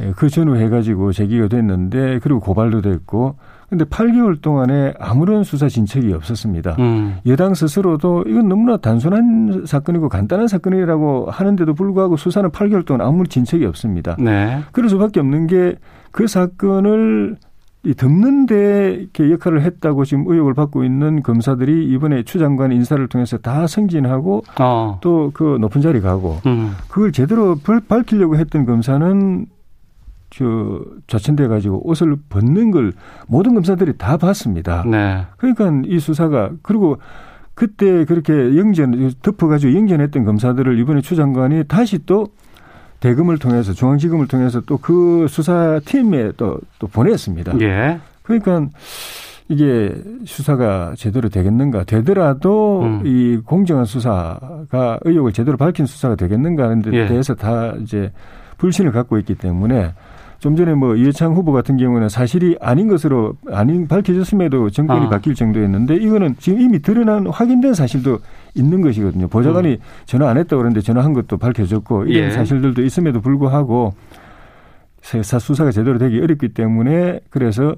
[0.00, 0.12] 예.
[0.16, 3.36] 그 전후 해가지고 제기가 됐는데 그리고 고발도 됐고
[3.68, 6.76] 근데 8개월 동안에 아무런 수사 진척이 없었습니다.
[6.78, 7.18] 음.
[7.26, 13.64] 여당 스스로도 이건 너무나 단순한 사건이고 간단한 사건이라고 하는데도 불구하고 수사는 8개월 동안 아무런 진척이
[13.66, 14.16] 없습니다.
[14.20, 14.60] 네.
[14.72, 15.74] 그럴 수밖에 없는 게
[16.16, 17.36] 그 사건을
[17.86, 23.38] 이 덮는데 이렇게 역할을 했다고 지금 의혹을 받고 있는 검사들이 이번에 추 장관 인사를 통해서
[23.38, 24.98] 다 승진하고 어.
[25.00, 26.72] 또그 높은 자리 가고 음.
[26.88, 27.56] 그걸 제대로
[27.88, 29.46] 밝히려고 했던 검사는
[30.30, 32.92] 저 좌천돼 가지고 옷을 벗는 걸
[33.28, 34.84] 모든 검사들이 다 봤습니다.
[34.84, 35.24] 네.
[35.36, 36.98] 그러니까 이 수사가 그리고
[37.54, 42.26] 그때 그렇게 영전 덮어가지고 영전했던 검사들을 이번에 추 장관이 다시 또
[43.00, 47.60] 대금을 통해서 중앙지검을 통해서 또 그 수사팀에 또, 또 보냈습니다.
[47.60, 47.98] 예.
[48.22, 48.68] 그러니까
[49.48, 49.92] 이게
[50.24, 53.02] 수사가 제대로 되겠는가 되더라도 음.
[53.04, 57.06] 이 공정한 수사가 의혹을 제대로 밝힌 수사가 되겠는가 하는 데 예.
[57.06, 58.12] 대해서 다 이제
[58.58, 59.92] 불신을 갖고 있기 때문에
[60.38, 65.08] 좀 전에 뭐 이해창 후보 같은 경우는 사실이 아닌 것으로 아닌 밝혀졌음에도 정권이 아.
[65.08, 68.18] 바뀔 정도였는데 이거는 지금 이미 드러난 확인된 사실도
[68.54, 69.28] 있는 것이거든요.
[69.28, 69.78] 보좌관이 음.
[70.04, 72.30] 전화 안 했다고 그러는데 전화한 것도 밝혀졌고 이런 예.
[72.30, 73.94] 사실들도 있음에도 불구하고
[75.00, 77.76] 수사가 제대로 되기 어렵기 때문에 그래서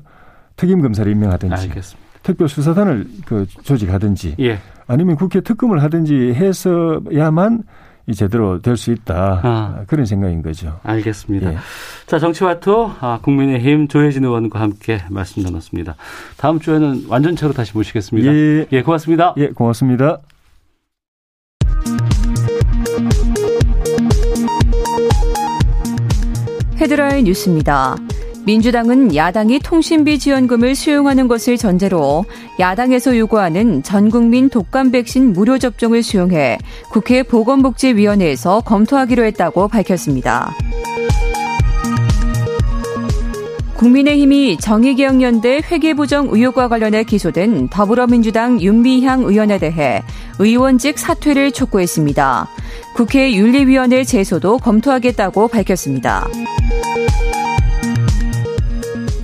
[0.56, 2.08] 특임 검사를 임명하든지 알겠습니다.
[2.22, 4.58] 특별 수사단을 그 조직하든지 예.
[4.86, 7.62] 아니면 국회 특검을 하든지 해서야만 이
[8.14, 9.82] 제대로 될 수 있다 아.
[9.86, 10.78] 그런 생각인 거죠.
[10.84, 11.52] 알겠습니다.
[11.52, 11.58] 예.
[12.06, 15.96] 자 정치와투 아, 국민의힘 조혜진 의원과 함께 말씀 나눴습니다.
[16.36, 18.32] 다음 주에는 완전체로 다시 모시겠습니다.
[18.32, 19.34] 예, 예 고맙습니다.
[19.36, 20.18] 예 고맙습니다.
[26.80, 27.96] 헤드라인 뉴스입니다.
[28.48, 32.24] 민주당은 야당이 통신비 지원금을 수용하는 것을 전제로
[32.58, 36.56] 야당에서 요구하는 전국민 독감 백신 무료 접종을 수용해
[36.88, 40.54] 국회 보건복지위원회에서 검토하기로 했다고 밝혔습니다.
[43.74, 50.02] 국민의힘이 정의기억연대 회계부정 의혹과 관련해 기소된 더불어민주당 윤미향 의원에 대해
[50.38, 52.48] 의원직 사퇴를 촉구했습니다.
[52.94, 56.26] 국회 윤리위원회 제소도 검토하겠다고 밝혔습니다.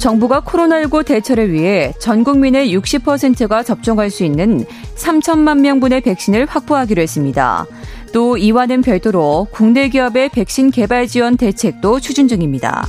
[0.04, 7.64] 정부가 코로나19 대처를 위해 전 국민의 60%가 접종할 수 있는 3천만 명분의 백신을 확보하기로 했습니다.
[8.12, 12.86] 또 이와는 별도로 국내 기업의 백신 개발 지원 대책도 추진 중입니다.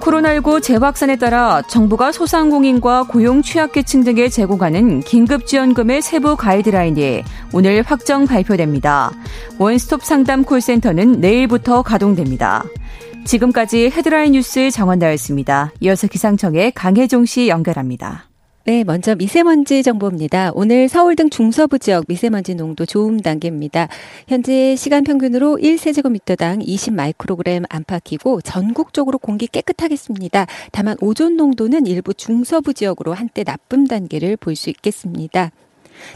[0.00, 9.12] 코로나19 재확산에 따라 정부가 소상공인과 고용 취약계층 등에 제공하는 긴급지원금의 세부 가이드라인이 오늘 확정 발표됩니다.
[9.58, 12.64] 원스톱 상담 콜센터는 내일부터 가동됩니다.
[13.28, 15.72] 지금까지 헤드라인 뉴스 정원다였습니다.
[15.80, 18.30] 이어서 기상청의 강혜종 씨 연결합니다.
[18.64, 20.52] 네, 먼저 미세먼지 정보입니다.
[20.54, 23.88] 오늘 서울 등 중서부 지역 미세먼지 농도 좋음 단계입니다.
[24.28, 30.46] 현재 시간 평균으로 1세제곱미터당 20 마이크로그램 안팎이고 전국적으로 공기 깨끗하겠습니다.
[30.72, 35.50] 다만 오존 농도는 일부 중서부 지역으로 한때 나쁨 단계를 볼 수 있겠습니다.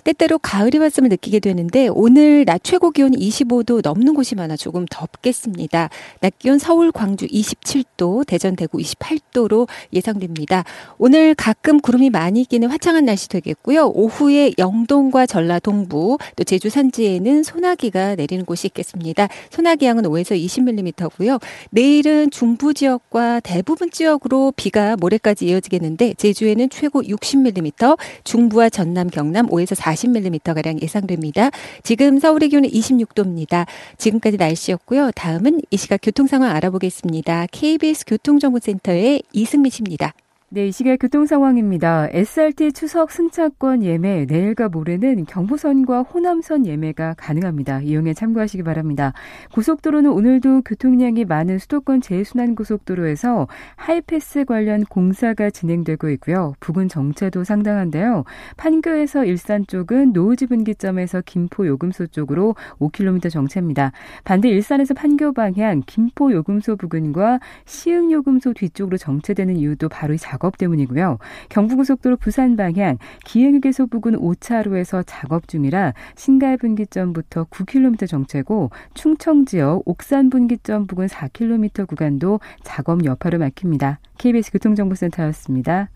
[0.04, 5.90] 때때로 가을이 왔음을 느끼게 되는데 오늘 낮 최고 기온 25도 넘는 곳이 많아 조금 덥겠습니다.
[6.20, 10.64] 낮 기온 서울, 광주 27도, 대전, 대구 28도로 예상됩니다.
[10.98, 13.88] 오늘 가끔 구름이 많이 끼는 화창한 날씨 되겠고요.
[13.94, 19.28] 오후에 영동과 전라 동부, 또 제주 산지에는 소나기가 내리는 곳이 있겠습니다.
[19.50, 21.40] 소나기 양은 5에서 20mm고요.
[21.70, 29.71] 내일은 중부 지역과 대부분 지역으로 비가 모레까지 이어지겠는데 제주에는 최고 60mm, 중부와 전남, 경남 5에서
[29.74, 31.50] 40mm가량 예상됩니다.
[31.82, 33.66] 지금 서울의 기온은 26도입니다.
[33.98, 35.10] 지금까지 날씨였고요.
[35.12, 37.46] 다음은 이 시각 교통 상황 알아보겠습니다.
[37.50, 40.14] KBS 교통정보센터의 이승미 씨입니다.
[40.54, 42.08] 네, 이 시각 교통 상황입니다.
[42.10, 47.80] SRT 추석 승차권 예매 내일과 모레는 경부선과 호남선 예매가 가능합니다.
[47.80, 49.14] 이용에 참고하시기 바랍니다.
[49.54, 56.52] 고속도로는 오늘도 교통량이 많은 수도권 제순환 고속도로에서 하이패스 관련 공사가 진행되고 있고요.
[56.60, 58.24] 부근 정체도 상당한데요.
[58.58, 63.92] 판교에서 일산 쪽은 노우지 분기점에서 김포 요금소 쪽으로 5km 정체입니다.
[64.24, 70.41] 반대 일산에서 판교 방향 김포 요금소 부근과 시흥 요금소 뒤쪽으로 정체되는 이유도 바로 이 작업
[70.42, 71.18] 작업 때문이고요.
[71.50, 80.30] 경부고속도로 부산 방향 기흥휴게소 부근 5차로에서 작업 중이라 신갈 분기점부터 9km 정체고 충청 지역 옥산
[80.30, 84.00] 분기점 부근 4km 구간도 작업 여파로 막힙니다.
[84.18, 85.90] KBS 교통정보센터였습니다.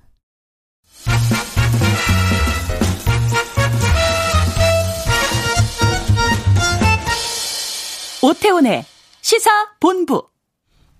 [8.22, 8.84] 오태훈의
[9.22, 10.35] 시사 본부.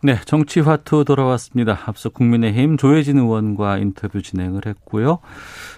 [0.07, 1.81] 네, 정치화투 돌아왔습니다.
[1.85, 5.19] 앞서 국민의힘 조혜진 의원과 인터뷰 진행을 했고요.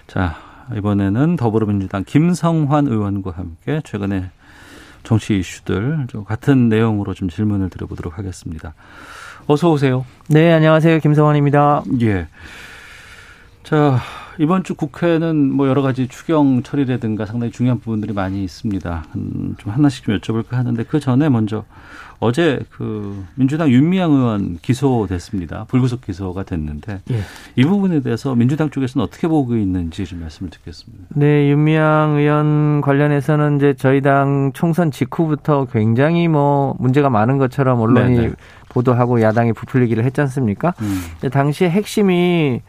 [0.05, 0.35] 자,
[0.77, 4.29] 이번에는 더불어민주당 김성환 의원과 함께 최근에
[5.01, 8.75] 정치 이슈들 같은 내용으로 좀 질문을 드려보도록 하겠습니다.
[9.47, 10.05] 어서 오세요.
[10.27, 10.99] 네, 안녕하세요.
[10.99, 11.85] 김성환입니다.
[12.01, 12.27] 예.
[13.69, 13.99] 자,
[14.39, 19.03] 이번 주 국회는 뭐 여러 가지 추경 처리라든가 상당히 중요한 부분들이 많이 있습니다.
[19.15, 21.65] 음, 좀 하나씩 좀 여쭤볼까 하는데 그 전에 먼저
[22.17, 25.65] 어제 그 민주당 윤미향 의원 기소됐습니다.
[25.65, 27.19] 불구속 기소가 됐는데 예.
[27.55, 31.05] 이 부분에 대해서 민주당 쪽에서는 어떻게 보고 있는지 좀 말씀을 듣겠습니다.
[31.09, 38.15] 네, 윤미향 의원 관련해서는 이제 저희 당 총선 직후부터 굉장히 뭐 문제가 많은 것처럼 언론이
[38.15, 38.27] 네네.
[38.29, 38.33] 네.
[38.69, 40.73] 보도하고 야당이 부풀리기를 했지 않습니까?
[40.81, 41.29] 음.
[41.29, 42.63] 당시 핵심이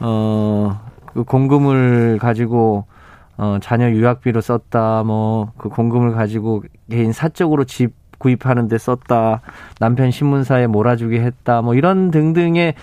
[0.00, 2.86] 어, 그 공금을 가지고
[3.36, 9.40] 어, 자녀 유학비로 썼다, 뭐, 그 공금을 가지고 개인 사적으로 집 구입하는 데 썼다.
[9.80, 11.62] 남편 신문사에 몰아주게 했다.
[11.62, 12.74] 뭐 이런 등등의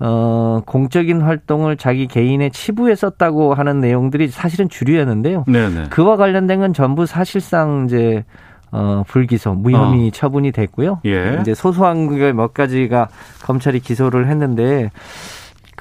[0.00, 5.44] 어, 공적인 활동을 자기 개인의 치부에 썼다고 하는 내용들이 사실은 주류였는데요.
[5.46, 5.88] 네네.
[5.90, 8.24] 그와 관련된 건 전부 사실상 이제
[8.72, 10.10] 어, 불기소, 무혐의 어.
[10.10, 11.00] 처분이 됐고요.
[11.04, 11.38] 예.
[11.40, 13.08] 이제 소소한 몇 가지가
[13.42, 14.90] 검찰이 기소를 했는데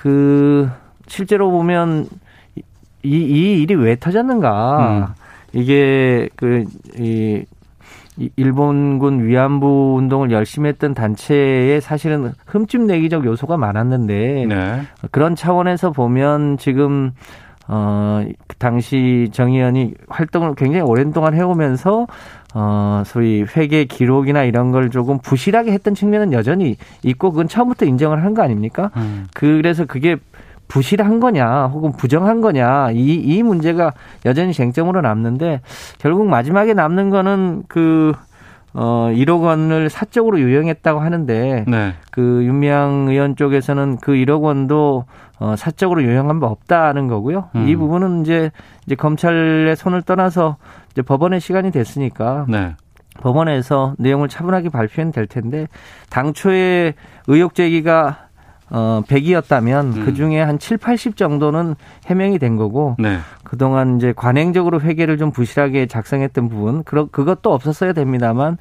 [0.02, 0.70] 그
[1.08, 2.08] 실제로 보면
[2.56, 2.64] 이,
[3.04, 5.14] 이 일이 왜 터졌는가?
[5.16, 5.60] 음.
[5.60, 6.66] 이게 그
[6.98, 14.82] 이 일본군 위안부 운동을 열심히 했던 단체에 사실은 흠집 내기적 요소가 많았는데 네.
[15.12, 17.12] 그런 차원에서 보면 지금
[17.68, 22.06] 어, 그 당시 정 의원이 활동을 굉장히 오랜 동안 해오면서
[22.54, 28.24] 어, 소위 회계 기록이나 이런 걸 조금 부실하게 했던 측면은 여전히 있고 그건 처음부터 인정을
[28.24, 28.92] 한 거 아닙니까?
[28.98, 29.28] 음.
[29.34, 30.16] 그래서 그게
[30.68, 33.92] 부실한 거냐 혹은 부정한 거냐 이, 이 문제가
[34.26, 35.60] 여전히 쟁점으로 남는데
[36.00, 38.14] 결국 마지막에 남는 거는 그
[38.74, 41.94] 어, 1억 원을 사적으로 유용했다고 하는데 네.
[42.10, 45.04] 그 윤미향 의원 쪽에서는 그 1억 원도
[45.40, 47.50] 어, 사적으로 유용한 바 없다는 거고요.
[47.56, 47.68] 음.
[47.68, 48.52] 이 부분은 이제
[48.86, 50.56] 이제 검찰의 손을 떠나서
[50.92, 52.76] 이제 법원의 시간이 됐으니까 네.
[53.20, 55.68] 법원에서 내용을 차분하게 발표는 될 텐데
[56.10, 56.94] 당초에
[57.28, 58.28] 의혹 제기가
[58.70, 60.06] 어 100이었다면 음.
[60.06, 61.76] 그 중에 한 7, 80 정도는
[62.06, 63.18] 해명이 된 거고 네.
[63.44, 68.58] 그동안 이제 관행적으로 회계를 좀 부실하게 작성했던 부분 그러, 그것도 없었어야 됩니다만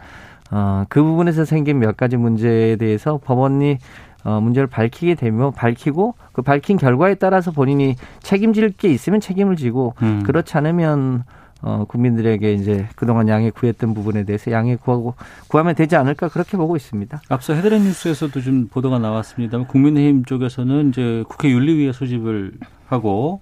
[0.51, 3.79] 어, 그 부분에서 생긴 몇 가지 문제에 대해서 법원이
[4.25, 9.95] 어, 문제를 밝히게 되면 밝히고 그 밝힌 결과에 따라서 본인이 책임질 게 있으면 책임을 지고
[10.03, 10.25] 음.
[10.25, 11.25] 그렇지 않으면
[11.63, 15.15] 어, 국민들에게 이제 그동안 양해 구했던 부분에 대해서 양해 구하고
[15.49, 17.21] 구하면 되지 않을까 그렇게 보고 있습니다.
[17.29, 22.53] 앞서 헤드라인 뉴스에서도 좀 보도가 나왔습니다만 국민의힘 쪽에서는 이제 국회 윤리위에 소집을
[22.87, 23.41] 하고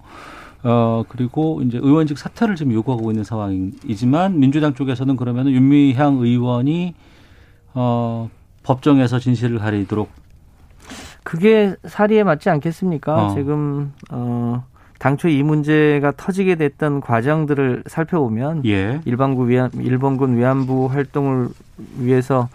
[0.63, 6.95] 어 그리고 이제 의원직 사퇴를 지금 요구하고 있는 상황이지만 민주당 쪽에서는 그러면 윤미향 의원이
[7.73, 8.29] 어
[8.63, 10.09] 법정에서 진실을 가리도록
[11.23, 13.27] 그게 사리에 맞지 않겠습니까?
[13.27, 13.35] 어.
[13.35, 14.65] 지금 어
[14.99, 18.99] 당초 이 문제가 터지게 됐던 과정들을 살펴보면 예.
[19.05, 21.47] 일반군 위안 일본군 위안부 활동을
[21.97, 22.49] 위해서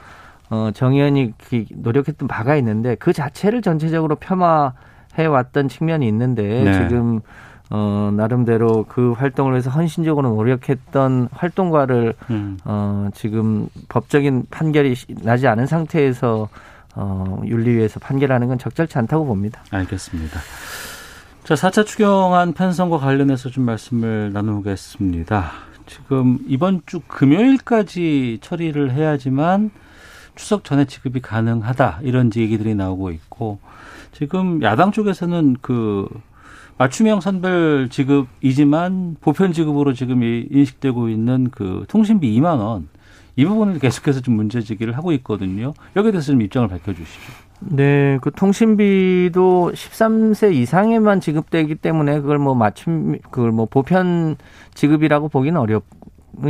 [0.50, 1.32] 어 정의연이
[1.70, 6.72] 노력했던 바가 있는데 그 자체를 전체적으로 폄하해 왔던 측면이 있는데 네.
[6.74, 7.20] 지금
[7.70, 12.58] 어 나름대로 그 활동을 위해서 헌신적으로 노력했던 활동가를 음.
[12.66, 16.50] 어 지금 법적인 판결이 나지 않은 상태에서
[16.94, 19.62] 어 윤리위에서 판결하는 건 적절치 않다고 봅니다.
[19.70, 20.40] 알겠습니다.
[21.44, 25.52] 자, 4차 추경안 편성과 관련해서 좀 말씀을 나누겠습니다.
[25.84, 29.70] 지금 이번 주 금요일까지 처리를 해야지만
[30.36, 33.58] 추석 전에 지급이 가능하다 이런 얘기들이 나오고 있고
[34.12, 36.08] 지금 야당 쪽에서는 그
[36.78, 42.88] 맞춤형 선별 지급이지만 보편 지급으로 지금 인식되고 있는 그 통신비 2만 원
[43.36, 45.74] 이 부분을 계속해서 좀 문제 제기를 하고 있거든요.
[45.96, 47.32] 여기에 대해서 좀 입장을 밝혀 주시죠.
[47.70, 54.36] 네, 그 통신비도 13세 이상에만 지급되기 때문에 그걸 뭐 맞춤 그걸 뭐 보편
[54.74, 55.82] 지급이라고 보기는 어려운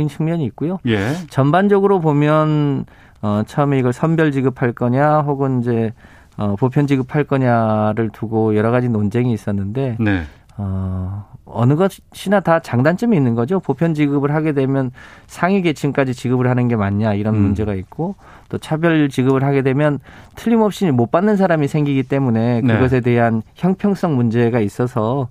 [0.09, 0.79] 측면이 있고요.
[0.87, 1.13] 예.
[1.29, 2.85] 전반적으로 보면
[3.21, 5.93] 어 처음에 이걸 선별 지급할 거냐 혹은 이제
[6.37, 10.23] 어 보편 지급할 거냐를 두고 여러 가지 논쟁이 있었는데 네.
[10.57, 13.59] 어 어느 것이나 다 장단점이 있는 거죠.
[13.59, 14.91] 보편 지급을 하게 되면
[15.27, 17.41] 상위 계층까지 지급을 하는 게 맞냐 이런 음.
[17.41, 18.15] 문제가 있고
[18.49, 19.99] 또 차별 지급을 하게 되면
[20.35, 22.73] 틀림없이 못 받는 사람이 생기기 때문에 네.
[22.73, 25.27] 그것에 대한 형평성 문제가 있어서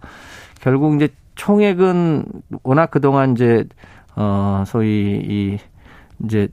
[0.61, 2.25] 결국 이제 총액은
[2.63, 3.65] 워낙 그동안 이제
[4.17, 5.59] 어 소위 이
[6.23, 6.49] 이제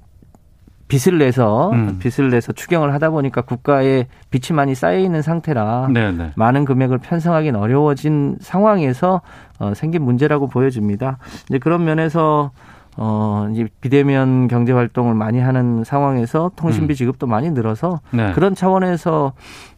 [0.91, 1.99] 빚을 내서 음.
[1.99, 6.17] 빚을 내서 추경을 하다 보니까 국가에 빚이 많이 쌓여 있는 상태라 네네.
[6.17, 6.31] 네.
[6.35, 9.21] 많은 금액을 편성하기는 어려워진 상황에서
[9.59, 11.17] 어, 생긴 문제라고 보여집니다.
[11.47, 12.51] 이제 그런 면에서
[12.97, 16.95] 어, 이제 비대면 경제 활동을 많이 하는 상황에서 통신비 음.
[16.95, 18.31] 지급도 많이 늘어서 네.
[18.33, 19.33] 그런 차원에서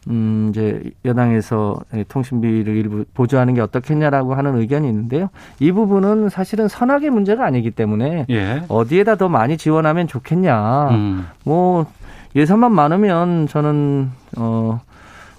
[0.08, 1.76] 음, 이제 여당에서
[2.08, 5.30] 통신비를 일부 보조하는 게 어떻겠냐라고 하는 의견이 있는데요.
[5.60, 8.62] 이 부분은 사실은 선악의 문제가 아니기 때문에 예.
[8.68, 10.88] 어디에다 더 많이 지원하면 좋겠냐.
[10.90, 11.26] 음.
[11.44, 11.86] 뭐
[12.36, 14.80] 예산만 많으면 저는 어,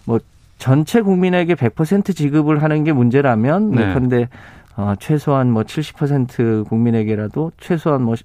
[0.06, 0.20] 뭐
[0.58, 3.94] 전체 국민에게 100% 지급을 하는 게 문제라면 네.
[3.94, 4.30] 그런데
[4.78, 8.16] 어, 최소한 뭐 70% 국민에게라도 최소한 뭐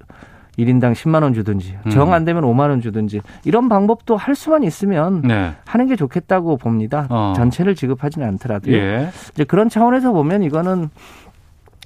[0.59, 1.91] 1인당 10만 원 주든지 음.
[1.91, 5.53] 정안 되면 5만 원 주든지 이런 방법도 할 수만 있으면 네.
[5.65, 7.07] 하는 게 좋겠다고 봅니다.
[7.09, 7.33] 어.
[7.37, 8.77] 전체를 지급하지는 않더라도요.
[8.77, 9.11] 예.
[9.33, 10.91] 이제 그런 차원에서 보면 이거는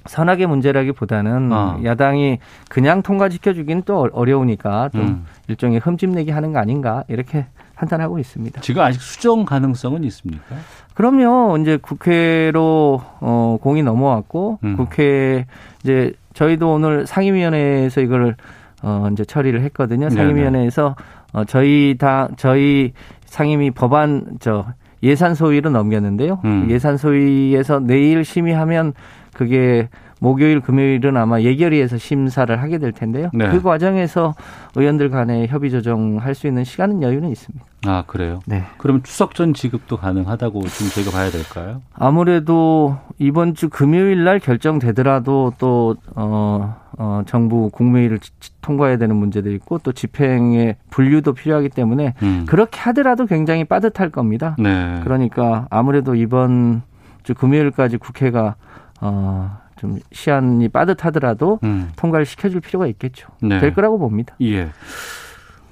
[0.05, 1.79] 선악의 문제라기보다는 어.
[1.83, 2.39] 야당이
[2.69, 5.25] 그냥 통과시켜주기는 또 어려우니까 좀 음.
[5.47, 8.61] 일종의 흠집내기 하는 거 아닌가 이렇게 판단하고 있습니다.
[8.61, 10.55] 지금 아직 수정 가능성은 있습니까?
[10.95, 11.57] 그럼요.
[11.57, 14.77] 이제 국회로 어 공이 넘어왔고 음.
[14.77, 15.45] 국회
[15.83, 18.35] 이제 저희도 오늘 상임위원회에서 이걸
[18.81, 20.09] 어 이제 처리를 했거든요.
[20.09, 20.95] 상임위원회에서
[21.33, 22.93] 어 저희 다 저희
[23.25, 24.65] 상임위 법안 저
[25.03, 26.39] 예산 소위로 넘겼는데요.
[26.45, 26.67] 음.
[26.69, 28.93] 예산 소위에서 내일 심의하면
[29.33, 29.89] 그게
[30.25, 33.29] 목요일 금요일은 아마 예결위에서 심사를 하게 될 텐데요.
[33.31, 33.47] 네.
[33.49, 34.33] 그 과정에서
[34.73, 37.63] 의원들 간에 협의 조정할 수 있는 시간은 여유는 있습니다.
[37.85, 38.39] 아 그래요?
[38.47, 38.63] 네.
[38.79, 41.83] 그럼 추석 전 지급도 가능하다고 좀 저희가 봐야 될까요?
[41.93, 48.17] 아무래도 이번 주 금요일 날 결정되더라도 또 어, 어, 정부 국무회의를
[48.63, 52.45] 통과해야 되는 문제도 있고 또 집행의 분류도 필요하기 때문에 음.
[52.47, 54.55] 그렇게 하더라도 굉장히 빠듯할 겁니다.
[54.57, 55.01] 네.
[55.03, 56.81] 그러니까 아무래도 이번
[57.21, 58.55] 주 금요일까지 국회가
[59.01, 61.91] 어, 좀 시한이 빠듯하더라도 음.
[61.95, 63.29] 통과를 시켜줄 필요가 있겠죠.
[63.41, 63.59] 네.
[63.59, 64.35] 될 거라고 봅니다.
[64.41, 64.69] 예.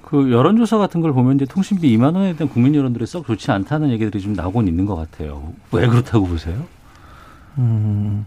[0.02, 3.90] 그 여론조사 같은 걸 보면 이제 통신비 2만 원에 대한 국민 여론들이 썩 좋지 않다는
[3.90, 5.52] 얘기들이 좀 나오곤 있는 것 같아요.
[5.72, 6.62] 왜 그렇다고 보세요?
[7.58, 8.26] 음,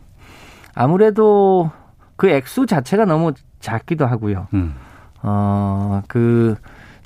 [0.73, 1.71] 아무래도
[2.15, 4.47] 그 액수 자체가 너무 작기도 하고요.
[4.53, 4.73] 음.
[5.21, 6.55] 어, 그,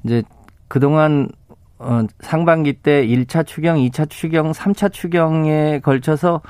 [0.04, 0.24] 이제
[0.68, 1.30] 그동안
[1.78, 6.42] 어, 상반기 때 1차 추경, 2차 추경, 3차 추경에 걸쳐서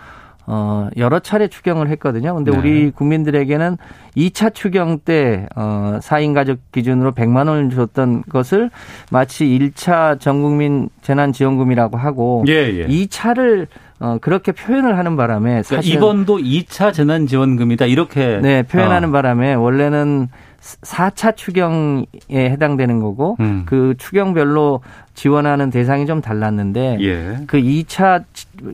[0.54, 2.36] 어, 여러 차례 추경을 했거든요.
[2.36, 2.58] 근데 네.
[2.58, 3.78] 우리 국민들에게는
[4.18, 8.70] 2차 추경 때, 어, 4인 가족 기준으로 100만 원을 줬던 것을
[9.12, 12.86] 마치 1차 전 국민 재난지원금이라고 하고, 예, 예.
[12.86, 13.68] 2차를
[14.02, 19.12] 어, 그렇게 표현을 하는 바람에 그러니까 이번도 2차 재난지원금이다 이렇게 네 표현하는 어.
[19.12, 20.28] 바람에 원래는
[20.62, 23.64] 4차 추경에 해당되는 거고 음.
[23.66, 24.82] 그 추경별로
[25.16, 27.38] 지원하는 대상이 좀 달랐는데 예.
[27.48, 28.24] 그 2차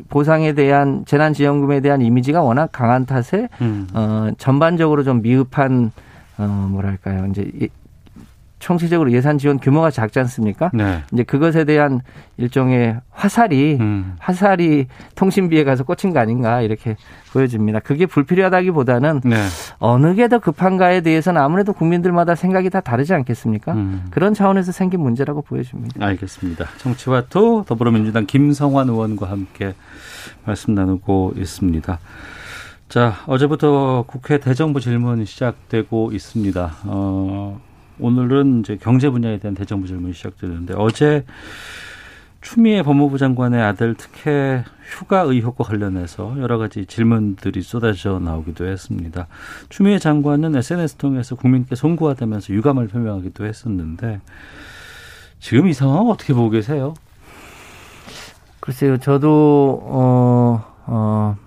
[0.09, 3.87] 보상에 대한 재난지원금에 대한 이미지가 워낙 강한 탓에 음.
[3.93, 5.91] 어 전반적으로 좀 미흡한
[6.37, 7.49] 어 뭐랄까요 이제
[8.59, 10.69] 총체적으로 예산 지원 규모가 작지 않습니까?
[10.73, 11.03] 네.
[11.11, 12.01] 이제 그것에 대한
[12.37, 14.15] 일종의 화살이 음.
[14.19, 16.95] 화살이 통신비에 가서 꽂힌 거 아닌가 이렇게
[17.33, 17.79] 보여집니다.
[17.79, 19.35] 그게 불필요하다기보다는 네.
[19.79, 23.73] 어느 게 더 급한가에 대해서는 아무래도 국민들마다 생각이 다 다르지 않겠습니까?
[23.73, 24.07] 음.
[24.11, 26.05] 그런 차원에서 생긴 문제라고 보여집니다.
[26.05, 26.65] 알겠습니다.
[26.77, 29.73] 정치와토 더불어민주당 김성환 의원과 함께
[30.45, 31.99] 말씀 나누고 있습니다.
[32.89, 36.71] 자, 어제부터 국회 대정부 질문 시작되고 있습니다.
[36.85, 37.59] 어,
[37.99, 41.25] 오늘은 이제 경제 분야에 대한 대정부 질문이 시작되는데 어제
[42.41, 49.27] 추미애 법무부 장관의 아들 특혜 휴가 의혹과 관련해서 여러 가지 질문들이 쏟아져 나오기도 했습니다.
[49.69, 54.21] 추미애 장관은 SNS 통해서 국민께 송구하다면서 유감을 표명하기도 했었는데
[55.39, 56.93] 지금 이 상황 어떻게 보고 계세요?
[58.59, 61.37] 글쎄요, 저도 어, 어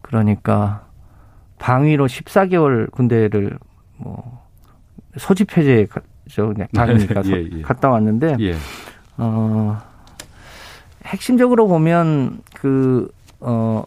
[0.00, 0.86] 그러니까
[1.58, 3.58] 방위로 14개월 군대를
[3.96, 4.41] 뭐
[5.16, 5.86] 소집 해제
[6.28, 7.62] 죠 그냥 당이니까 예, 예.
[7.62, 8.54] 갔다 왔는데 예.
[9.18, 9.80] 어
[11.04, 13.84] 핵심적으로 보면 그어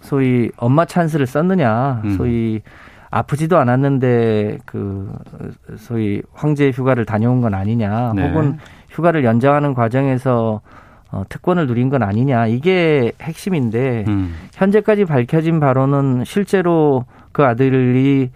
[0.00, 2.16] 소위 엄마 찬스를 썼느냐 음.
[2.16, 2.62] 소위
[3.10, 5.12] 아프지도 않았는데 그
[5.76, 8.28] 소위 황제 휴가를 다녀온 건 아니냐 네.
[8.28, 8.58] 혹은
[8.88, 10.62] 휴가를 연장하는 과정에서
[11.10, 14.34] 어, 특권을 누린 건 아니냐 이게 핵심인데 음.
[14.54, 18.30] 현재까지 밝혀진 바로는 실제로 그 아들이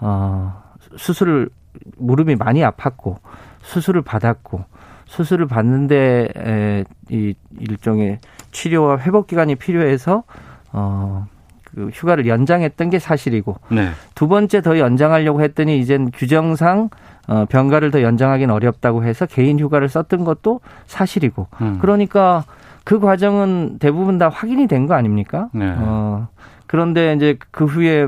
[0.00, 0.62] 어,
[0.96, 1.50] 수술을
[1.96, 3.16] 무릎이 많이 아팠고
[3.62, 4.64] 수술을 받았고
[5.06, 8.18] 수술을 받는데 에, 이 일종의
[8.50, 10.24] 치료와 회복 기간이 필요해서
[10.72, 11.26] 어.
[11.74, 13.88] 그 휴가를 연장했던 게 사실이고 네.
[14.14, 16.90] 두 번째 더 연장하려고 했더니 이젠 규정상
[17.28, 21.78] 어, 병가를 더 연장하기는 어렵다고 해서 개인 휴가를 썼던 것도 사실이고 음.
[21.80, 22.44] 그러니까
[22.84, 25.48] 그 과정은 대부분 다 확인이 된 거 아닙니까?
[25.54, 25.72] 네.
[25.78, 26.28] 어,
[26.66, 28.06] 그런데 이제 그 후에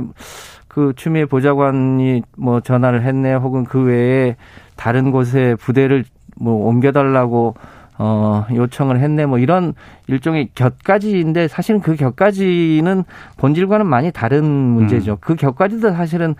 [0.74, 4.34] 그 추미애 보좌관이 뭐 전화를 했네 혹은 그 외에
[4.74, 6.04] 다른 곳에 부대를
[6.36, 7.54] 뭐 옮겨달라고
[7.96, 9.72] 어, 요청을 했네, 뭐 이런
[10.08, 13.04] 일종의 곁가지인데 사실은 그 곁가지는
[13.36, 15.12] 본질과는 많이 다른 문제죠.
[15.12, 15.16] 음.
[15.20, 16.34] 그 곁가지도 사실은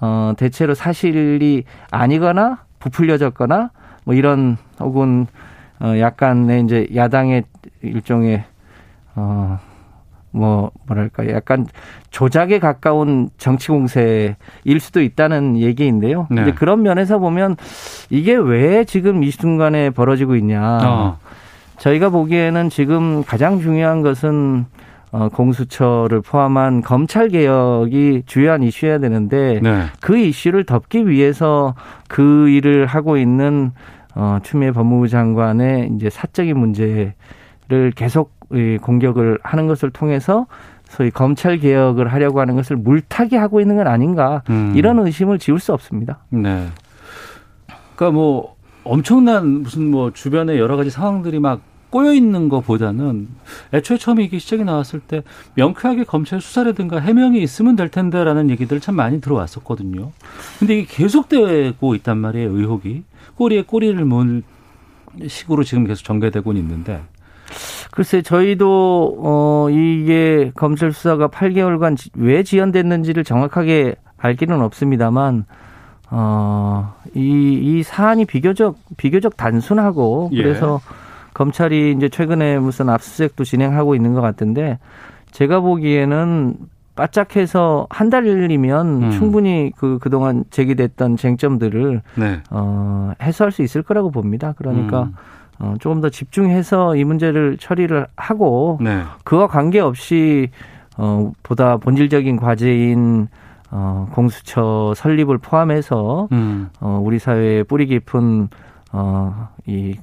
[0.00, 1.62] 어, 대체로 사실이
[1.92, 3.70] 아니거나 부풀려졌거나
[4.02, 5.28] 뭐 이런 혹은
[5.78, 7.44] 어, 약간의 이제 야당의
[7.82, 8.42] 일종의
[9.14, 9.60] 어,
[10.30, 11.66] 뭐 뭐랄까 약간
[12.10, 14.36] 조작에 가까운 정치 공세일
[14.80, 16.26] 수도 있다는 얘기인데요.
[16.30, 16.36] 네.
[16.36, 17.56] 근데 그런 면에서 보면
[18.10, 20.78] 이게 왜 지금 이 순간에 벌어지고 있냐.
[20.84, 21.18] 어.
[21.78, 24.66] 저희가 보기에는 지금 가장 중요한 것은
[25.12, 29.84] 어, 공수처를 포함한 검찰 개혁이 주요한 이슈여야 되는데 네.
[30.00, 31.74] 그 이슈를 덮기 위해서
[32.08, 33.72] 그 일을 하고 있는
[34.14, 37.14] 어, 추미애 법무부 장관의 이제 사적인 문제를
[37.94, 38.35] 계속
[38.82, 40.46] 공격을 하는 것을 통해서
[40.88, 44.72] 소위 검찰 개혁을 하려고 하는 것을 물타기 하고 있는 건 아닌가 음.
[44.76, 46.18] 이런 의심을 지울 수 없습니다.
[46.30, 46.68] 네.
[47.96, 53.28] 그러니까 뭐 엄청난 무슨 뭐 주변에 여러 가지 상황들이 막 꼬여 있는 것보다는
[53.72, 55.22] 애초에 처음에 이게 시작이 나왔을 때
[55.54, 60.12] 명쾌하게 검찰 수사라든가 해명이 있으면 될 텐데라는 얘기들 참 많이 들어왔었거든요.
[60.58, 63.04] 근데 이게 계속되고 있단 말이에요, 의혹이.
[63.36, 64.42] 꼬리에 꼬리를 문
[65.26, 67.02] 식으로 지금 계속 전개되고 있는데.
[67.90, 75.44] 글쎄 저희도 어 이게 검찰 수사가 8개월간 왜 지연됐는지를 정확하게 알기는 없습니다만
[76.10, 80.42] 어이이 이 사안이 비교적 비교적 단순하고 예.
[80.42, 80.80] 그래서
[81.34, 84.78] 검찰이 이제 최근에 무슨 압수수색도 진행하고 있는 것 같은데
[85.32, 86.56] 제가 보기에는
[86.94, 89.10] 바짝해서 한 달이면 음.
[89.10, 92.40] 충분히 그 그동안 제기됐던 쟁점들을 네.
[92.50, 94.54] 어 해소할 수 있을 거라고 봅니다.
[94.56, 95.14] 그러니까 음.
[95.58, 99.02] 어 조금 더 집중해서 이 문제를 처리를 하고 네.
[99.24, 100.50] 그와 관계없이
[100.96, 103.28] 어 보다 본질적인 과제인
[103.70, 106.68] 어 공수처 설립을 포함해서 음.
[106.80, 108.48] 어 우리 사회에 뿌리 깊은
[108.92, 109.96] 어 이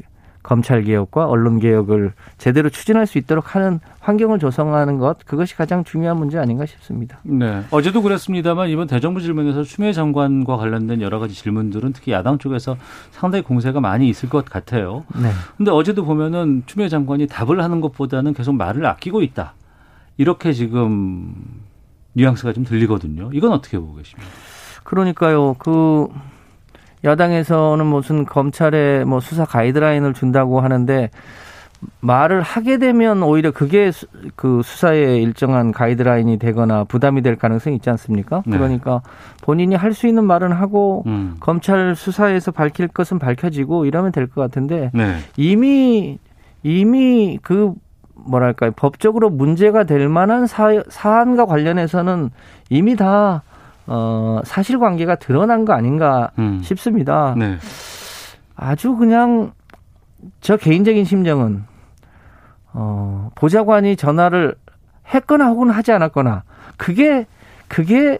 [0.44, 6.18] 검찰 개혁과 언론 개혁을 제대로 추진할 수 있도록 하는 환경을 조성하는 것 그것이 가장 중요한
[6.18, 7.20] 문제 아닌가 싶습니다.
[7.24, 7.64] 네.
[7.72, 12.76] 어제도 그랬습니다만 이번 대정부 질문에서 추미애 장관과 관련된 여러 가지 질문들은 특히 야당 쪽에서
[13.12, 15.06] 상당히 공세가 많이 있을 것 같아요.
[15.16, 15.30] 네.
[15.58, 19.54] 근데 어제도 보면은 추미애 장관이 답을 하는 것보다는 계속 말을 아끼고 있다.
[20.18, 21.34] 이렇게 지금
[22.14, 23.32] 뉘앙스가 좀 들리거든요.
[23.34, 24.30] 이건 어떻게 보고 계십니까?
[24.84, 25.56] 그러니까요.
[25.58, 26.08] 그
[27.04, 31.10] 야당에서는 무슨 검찰에 뭐 수사 가이드라인을 준다고 하는데
[32.00, 37.90] 말을 하게 되면 오히려 그게 수, 그 수사에 일정한 가이드라인이 되거나 부담이 될 가능성이 있지
[37.90, 38.42] 않습니까?
[38.46, 38.58] 네.
[38.58, 39.02] 그러니까
[39.42, 41.36] 본인이 할 수 있는 말은 하고 음.
[41.42, 45.18] 검찰 수사에서 밝힐 것은 밝혀지고 이러면 될 것 같은데 네.
[45.36, 46.20] 이미
[46.64, 47.74] 이미 그
[48.16, 52.30] 뭐랄까요 법적으로 문제가 될 만한 사, 사안과 관련해서는
[52.70, 53.44] 이미 다
[53.88, 56.62] 어, 사실관계가 드러난 거 아닌가 음.
[56.64, 57.36] 싶습니다.
[57.38, 57.58] 네.
[58.56, 59.52] 아주 그냥
[60.42, 61.64] 저 개인적인 심정은
[62.74, 64.56] 어, 보좌관이 전화를
[65.14, 66.44] 했거나 혹은 하지 않았거나
[66.78, 67.26] 그게
[67.68, 68.18] 그게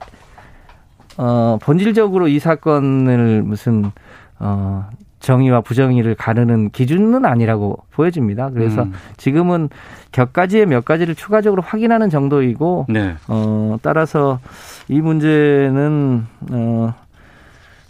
[1.18, 3.92] 어, 본질적으로 이 사건을 무슨
[4.40, 4.90] 어,
[5.24, 8.50] 정의와 부정의를 가르는 기준은 아니라고 보여집니다.
[8.50, 8.92] 그래서 음.
[9.16, 9.70] 지금은
[10.12, 13.16] 격가지에 몇 가지를 추가적으로 확인하는 정도이고 네.
[13.30, 14.40] 어 따라서
[14.90, 16.94] 이 문제는 어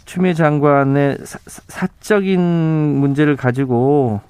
[0.04, 4.20] 추미애 장관의 사, 사적인 문제를 가지고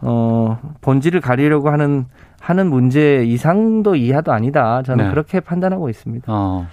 [0.00, 2.06] 어 본질을 가리려고 하는
[2.40, 4.82] 하는 문제 이상도 이하도 아니다.
[4.82, 5.10] 저는 네.
[5.10, 6.24] 그렇게 판단하고 있습니다.
[6.26, 6.66] 어.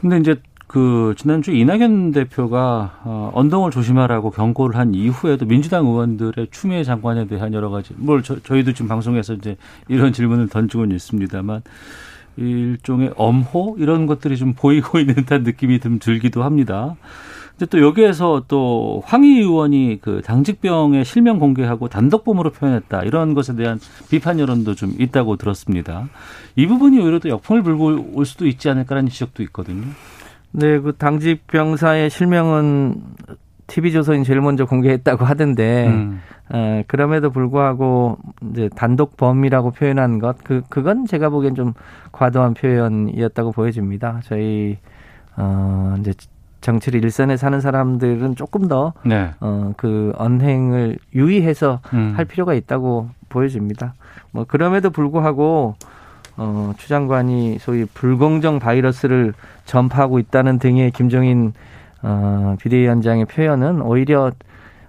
[0.00, 0.36] 근데 이제
[0.68, 7.54] 그 지난주 이낙연 대표가 어, 언덕을 조심하라고 경고를 한 이후에도 민주당 의원들의 추미애 장관에 대한
[7.54, 9.56] 여러 가지 뭘 저, 저희도 지금 방송에서 이제
[9.88, 11.62] 이런 질문을 던지고는 있습니다만
[12.36, 16.96] 일종의 엄호 이런 것들이 좀 보이고 있는 듯한 느낌이 좀 들기도 합니다.
[17.58, 23.80] 근데 또 여기에서 또 황희 의원이 그 당직병의 실명 공개하고 단독범으로 표현했다 이런 것에 대한
[24.10, 26.10] 비판 여론도 좀 있다고 들었습니다.
[26.56, 29.86] 이 부분이 오히려 또 역풍을 불고 올 수도 있지 않을까라는 지적도 있거든요.
[30.52, 33.02] 네, 그 당직 병사의 실명은
[33.66, 36.20] TV조선이 제일 먼저 공개했다고 하던데, 음.
[36.54, 38.16] 에, 그럼에도 불구하고
[38.50, 41.74] 이제 단독 범이라고 표현한 것, 그 그건 제가 보기엔 좀
[42.12, 44.20] 과도한 표현이었다고 보여집니다.
[44.24, 44.78] 저희
[45.36, 46.14] 어 이제
[46.62, 49.30] 정치를 일선에 사는 사람들은 조금 더 네.
[49.40, 52.14] 어 그 언행을 유의해서 음.
[52.16, 53.94] 할 필요가 있다고 보여집니다.
[54.32, 55.74] 뭐 그럼에도 불구하고
[56.38, 59.34] 어, 추 장관이 소위 불공정 바이러스를
[59.64, 61.52] 전파하고 있다는 등의 김종인
[62.02, 64.30] 어, 비대위원장의 표현은 오히려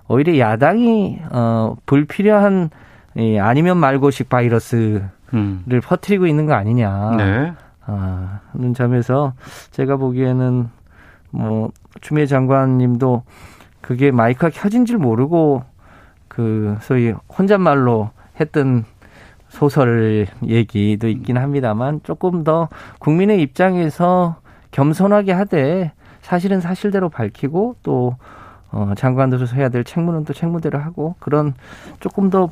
[0.07, 2.69] 오히려 야당이 어, 불필요한
[3.17, 5.65] 이 아니면 말고식 바이러스를 음.
[5.83, 7.15] 퍼뜨리고 있는 거 아니냐.
[7.17, 7.53] 네.
[7.85, 9.33] 아, 는 점에서
[9.71, 10.69] 제가 보기에는
[11.31, 11.71] 뭐
[12.01, 13.23] 추미애 장관님도
[13.81, 15.63] 그게 마이크가 켜진 줄 모르고
[16.27, 18.85] 그 소위 혼잣말로 했던
[19.59, 24.37] 소설 얘기도 있긴 합니다만 조금 더 국민의 입장에서
[24.71, 25.91] 겸손하게 하되
[26.21, 28.15] 사실은 사실대로 밝히고 또
[28.71, 31.55] 어, 장관들로서 해야 될 책무는 또 책무대로 하고 그런
[31.99, 32.49] 조금 더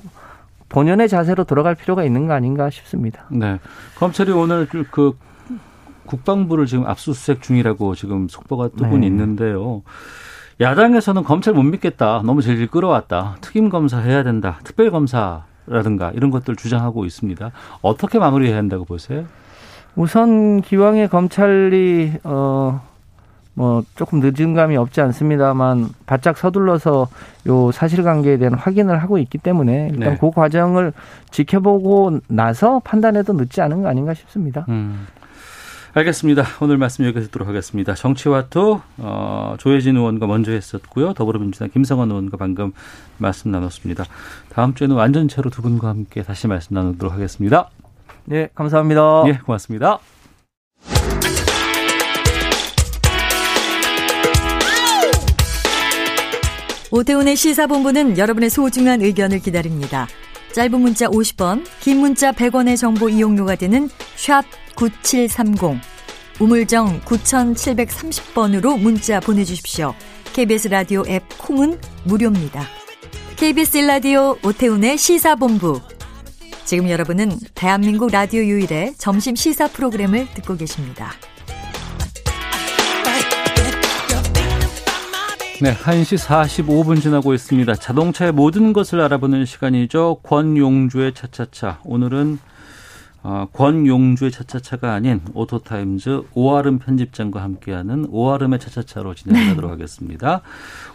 [0.68, 3.26] 본연의 자세로 돌아갈 필요가 있는 거 아닌가 싶습니다.
[3.30, 3.58] 네.
[3.95, 5.18] 검찰이 오늘 그
[6.08, 9.08] 국방부를 지금 압수수색 중이라고 지금 속보가 뜨고 네.
[9.08, 9.84] 있는데요.
[10.60, 12.22] 야당에서는 검찰 못 믿겠다.
[12.26, 13.38] 너무 질질 끌어왔다.
[13.39, 14.60] 특임 검사 해야 된다.
[14.66, 17.51] 특별 검사 라든가 이런 것들 주장하고 있습니다.
[17.82, 19.26] 어떻게 마무리해야 한다고 보세요?
[19.95, 22.82] 우선 기왕에 검찰이 어.
[23.57, 27.07] 뭐 조금 늦은 감이 없지 않습니다만 바짝 서둘러서
[27.47, 30.18] 요 사실관계에 대한 확인을 하고 있기 때문에 일단 네.
[30.20, 30.93] 그 과정을
[31.32, 34.63] 지켜보고 나서 판단해도 늦지 않은 거 아닌가 싶습니다.
[34.70, 35.07] 음.
[35.94, 36.44] 알겠습니다.
[36.62, 37.96] 오늘 말씀 여기서 듣도록 하겠습니다.
[37.96, 41.14] 정치와토 어, 조혜진 의원과 먼저 했었고요.
[41.14, 42.74] 더불어민주당 김성환 의원과 방금
[43.18, 44.06] 말씀 나눴습니다.
[44.50, 47.70] 다음 주에는 완전체로 두 분과 함께 다시 말씀 나누도록 하겠습니다.
[48.26, 49.24] 네, 감사합니다.
[49.28, 50.00] 예, 고맙습니다.
[56.92, 60.08] 오태훈의 시사본부는 여러분의 소중한 의견을 기다립니다.
[60.54, 64.44] 짧은 문자 50원, 긴 문자 100원의 정보 이용료가 되는 샵
[64.78, 65.82] 9730,
[66.39, 69.95] 우물정 9730번으로 문자 보내주십시오.
[70.34, 72.61] KBS 라디오 앱 콩은 무료입니다.
[73.38, 75.82] KBS 라디오 오태훈의 시사본부.
[76.63, 81.11] 지금 여러분은 대한민국 라디오 유일의 점심 시사 프로그램을 듣고 계십니다.
[85.59, 87.73] 네, 1시 45분 지나고 있습니다.
[87.73, 90.19] 자동차의 모든 것을 알아보는 시간이죠.
[90.21, 91.80] 권용주의 차차차.
[91.84, 92.38] 오늘은
[93.30, 99.73] 어, 권용주의 차차차가 아닌 오토타임즈 오아름 편집장과 함께하는 오아름의 차차차로 진행하도록 네.
[99.73, 100.41] 하겠습니다.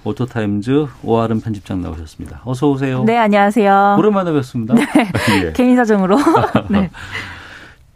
[0.05, 2.41] 오토타임즈 오아름 편집장 나오셨습니다.
[2.47, 3.05] 어서 오세요.
[3.05, 3.97] 네, 안녕하세요.
[3.99, 4.73] 오랜만에 뵙습니다.
[4.73, 4.83] 네,
[5.45, 5.53] 예.
[5.53, 6.17] 개인 사정으로.
[6.71, 6.91] 네.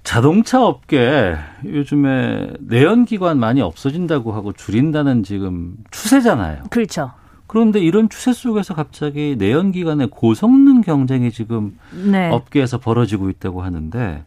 [0.04, 1.34] 자동차 업계
[1.64, 6.64] 요즘에 내연기관 많이 없어진다고 하고 줄인다는 지금 추세잖아요.
[6.68, 7.10] 그렇죠.
[7.46, 12.30] 그런데 이런 추세 속에서 갑자기 내연기관의 고성능 경쟁이 지금 네.
[12.30, 14.24] 업계에서 벌어지고 있다고 하는데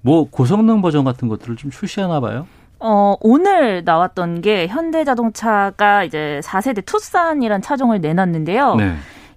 [0.00, 2.46] 뭐 고성능 버전 같은 것들을 좀 출시하나 봐요?
[2.80, 8.74] 어, 오늘 나왔던 게 현대자동차가 이제 4세대 투싼이란 차종을 내놨는데요.
[8.74, 8.94] 네.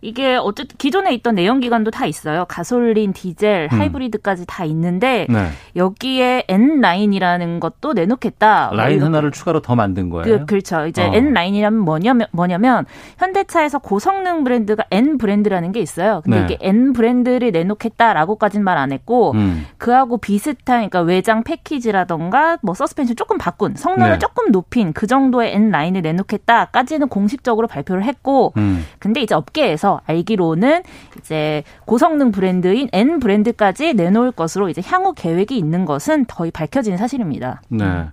[0.07, 2.45] 이게 어쨌든 기존에 있던 내연기관도 다 있어요.
[2.45, 3.77] 가솔린, 디젤, 음.
[3.77, 5.49] 하이브리드까지 다 있는데 네.
[5.75, 8.71] 여기에 N 라인이라는 것도 내놓겠다.
[8.73, 10.45] 라인 하나를 추가로 더 만든 거예요.
[10.45, 11.11] 그, 렇죠 이제 어.
[11.13, 12.85] N 라인이라면 뭐냐면 뭐냐면
[13.17, 16.21] 현대차에서 고성능 브랜드가 N 브랜드라는 게 있어요.
[16.23, 16.45] 근데 네.
[16.45, 19.65] 이게 N 브랜드를 내놓겠다라고까지는 말안 했고 음.
[19.77, 24.19] 그하고 비슷한 그러니까 외장 패키지라던가 뭐 서스펜션 조금 바꾼 성능을 네.
[24.19, 28.85] 조금 높인 그 정도의 N 라인을 내놓겠다까지는 공식적으로 발표를 했고 음.
[28.99, 30.83] 근데 이제 업계에서 알기로는
[31.19, 37.61] 이제 고성능 브랜드인 N 브랜드까지 내놓을 것으로 이제 향후 계획이 있는 것은 거의 밝혀진 사실입니다.
[37.69, 38.05] 네.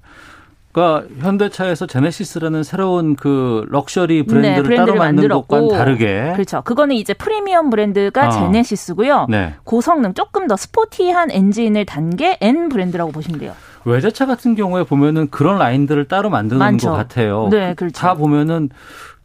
[0.73, 6.63] 그러니까 현대차에서 제네시스라는 새로운 그 럭셔리 브랜드를, 네, 브랜드를 따로 만든 것과는 다르게 그렇죠.
[6.63, 8.31] 그거는 이제 프리미엄 브랜드가 어.
[8.33, 9.27] 제네시스고요.
[9.31, 9.55] 네.
[9.63, 13.53] 고성능 조금 더 스포티한 엔진을 단 게 N 브랜드라고 보시면 돼요.
[13.85, 16.91] 외제차 같은 경우에 보면은 그런 라인들을 따로 만드는 많죠.
[16.91, 17.49] 것 같아요.
[17.53, 17.95] 네, 그렇죠.
[18.01, 18.71] 다 보면은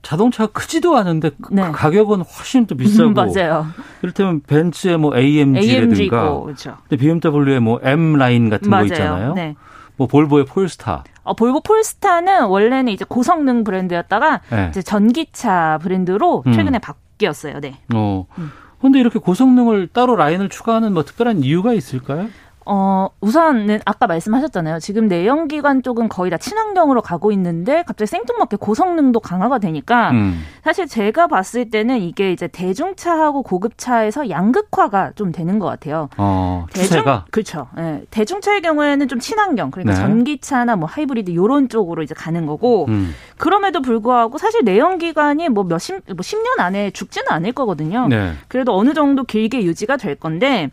[0.01, 1.61] 자동차가 크지도 않은데 그 네.
[1.71, 3.11] 가격은 훨씬 더 비싸고.
[3.11, 3.67] 맞아요.
[4.01, 5.73] 이를테면 벤츠의 뭐 AMG라든가.
[5.73, 6.77] AMG 있고, 그렇죠.
[6.89, 8.87] BMW의 뭐 M 라인 같은 맞아요.
[8.87, 9.33] 거 있잖아요.
[9.33, 9.55] 네.
[9.97, 11.03] 뭐 볼보의 폴스타.
[11.23, 14.67] 어, 볼보 폴스타는 원래는 이제 고성능 브랜드였다가 네.
[14.69, 16.53] 이제 전기차 브랜드로 음.
[16.53, 16.79] 최근에 음.
[16.79, 17.59] 바뀌었어요.
[17.59, 17.79] 네.
[17.93, 18.25] 어.
[18.37, 18.51] 음.
[18.81, 22.29] 근데 이렇게 고성능을 따로 라인을 추가하는 뭐 특별한 이유가 있을까요?
[22.71, 24.77] 어, 우선은 아까 말씀하셨잖아요.
[24.77, 30.39] 지금 내연기관 쪽은 거의 다 친환경으로 가고 있는데 갑자기 생뚱맞게 고성능도 강화가 되니까 음.
[30.63, 36.09] 사실 제가 봤을 때는 이게 이제 대중차하고 고급차에서 양극화가 좀 되는 것 같아요.
[36.17, 37.67] 어, 대중 그렇죠.
[37.75, 38.03] 네.
[38.11, 40.01] 대중차의 경우에는 좀 친환경 그러니까 네.
[40.01, 43.15] 전기차나 뭐 하이브리드 요런 쪽으로 이제 가는 거고 음.
[43.37, 48.07] 그럼에도 불구하고 사실 내연기관이 뭐 몇십 뭐 10년 안에 죽지는 않을 거거든요.
[48.09, 48.33] 네.
[48.47, 50.69] 그래도 어느 정도 길게 유지가 될 건데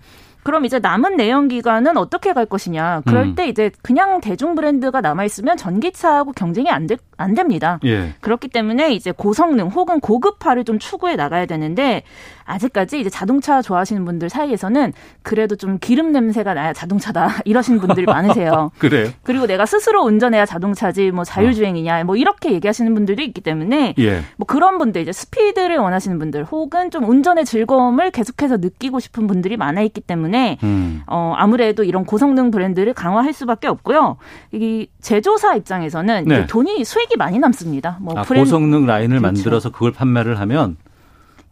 [0.46, 3.02] 그럼 이제 남은 내연 기관은 어떻게 갈 것이냐.
[3.04, 3.34] 그럴 음.
[3.34, 7.78] 때 이제 그냥 대중 브랜드가 남아 있으면 전기차하고 경쟁이 안, 되, 안 됩니다.
[7.84, 8.14] 예.
[8.20, 12.02] 그렇기 때문에 이제 고성능 혹은 고급화를 좀 추구해 나가야 되는데
[12.44, 14.92] 아직까지 이제 자동차 좋아하시는 분들 사이에서는
[15.22, 18.70] 그래도 좀 기름 냄새가 나야 자동차다 이러시는 분들이 많으세요.
[18.78, 19.10] 그래요?
[19.22, 24.22] 그리고 내가 스스로 운전해야 자동차지 뭐 자율주행이냐 뭐 이렇게 얘기하시는 분들도 있기 때문에 예.
[24.36, 29.56] 뭐 그런 분들 이제 스피드를 원하시는 분들 혹은 좀 운전의 즐거움을 계속해서 느끼고 싶은 분들이
[29.56, 31.02] 많아 있기 때문에 음.
[31.06, 34.18] 어 아무래도 이런 고성능 브랜드를 강화할 수밖에 없고요.
[34.52, 36.46] 이 제조사 입장에서는 네.
[36.46, 37.98] 돈이 수익 이 많이 남습니다.
[38.00, 38.50] 뭐 아, 브랜드.
[38.50, 39.22] 고성능 라인을 그렇죠.
[39.22, 40.76] 만들어서 그걸 판매를 하면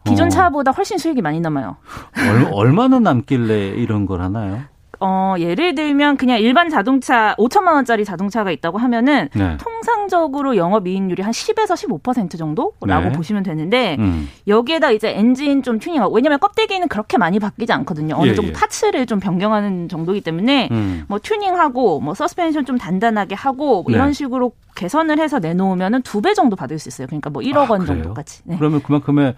[0.05, 0.29] 기존 어.
[0.29, 1.77] 차보다 훨씬 수익이 많이 남아요.
[2.17, 4.61] 얼, 얼마나 남길래 이런 걸 하나요?
[4.99, 9.57] 어, 예를 들면 그냥 일반 자동차 5천만 원짜리 자동차가 있다고 하면은 네.
[9.57, 13.11] 통상적으로 영업 이익률이 한 10에서 15% 정도라고 네.
[13.11, 14.29] 보시면 되는데 음.
[14.47, 18.15] 여기에다 이제 엔진 좀 튜닝하고 왜냐면 껍데기는 그렇게 많이 바뀌지 않거든요.
[18.17, 18.53] 어느 예, 정도 예.
[18.53, 21.03] parts를 좀 변경하는 정도이기 때문에 음.
[21.07, 23.93] 뭐 튜닝하고 뭐 서스펜션 좀 단단하게 하고 뭐 네.
[23.95, 27.05] 이런 식으로 개선을 해서 내놓으면은 두 배 정도 받을 수 있어요.
[27.05, 28.41] 그러니까 뭐 1억 아, 원 정도까지.
[28.45, 28.55] 네.
[28.57, 29.35] 그러면 그만큼의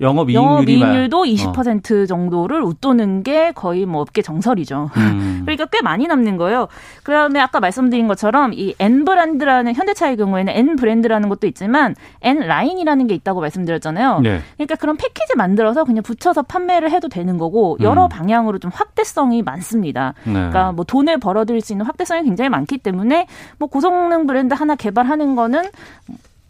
[0.00, 2.06] 영업 이익률도 20% 어.
[2.06, 4.90] 정도를 웃도는 게 거의 뭐 업계 정설이죠.
[4.96, 5.42] 음.
[5.44, 6.68] 그러니까 꽤 많이 남는 거예요.
[7.02, 13.06] 그다음에 아까 말씀드린 것처럼 이 N 브랜드라는 현대차의 경우에는 N 브랜드라는 것도 있지만 N 라인이라는
[13.08, 14.20] 게 있다고 말씀드렸잖아요.
[14.20, 14.40] 네.
[14.56, 18.08] 그러니까 그런 패키지 만들어서 그냥 붙여서 판매를 해도 되는 거고 여러 음.
[18.08, 20.14] 방향으로 좀 확대성이 많습니다.
[20.24, 20.32] 네.
[20.32, 23.26] 그러니까 뭐 돈을 벌어들일 수 있는 확대성이 굉장히 많기 때문에
[23.58, 25.64] 뭐 고성능 브랜드 하나 개발하는 거는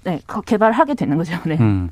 [0.04, 1.36] 네, 개발하게 되는 거죠.
[1.44, 1.56] 네.
[1.60, 1.90] 음.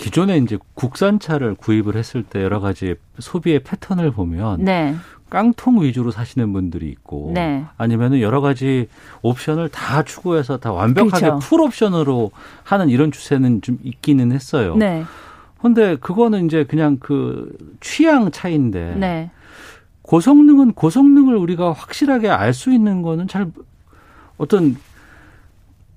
[0.00, 4.94] 기존에 이제 국산차를 구입을 했을 때 여러 가지 소비의 패턴을 보면 네.
[5.28, 7.64] 깡통 위주로 사시는 분들이 있고 네.
[7.76, 8.88] 아니면은 여러 가지
[9.22, 11.38] 옵션을 다 추구해서 다 완벽하게 그렇죠.
[11.38, 12.32] 풀 옵션으로
[12.64, 14.74] 하는 이런 추세는 좀 있기는 했어요.
[14.76, 15.04] 네.
[15.60, 19.30] 근데 그거는 이제 그냥 그 취향 차이인데 네.
[20.02, 23.52] 고성능은 고성능을 우리가 확실하게 알 수 있는 거는 잘
[24.38, 24.76] 어떤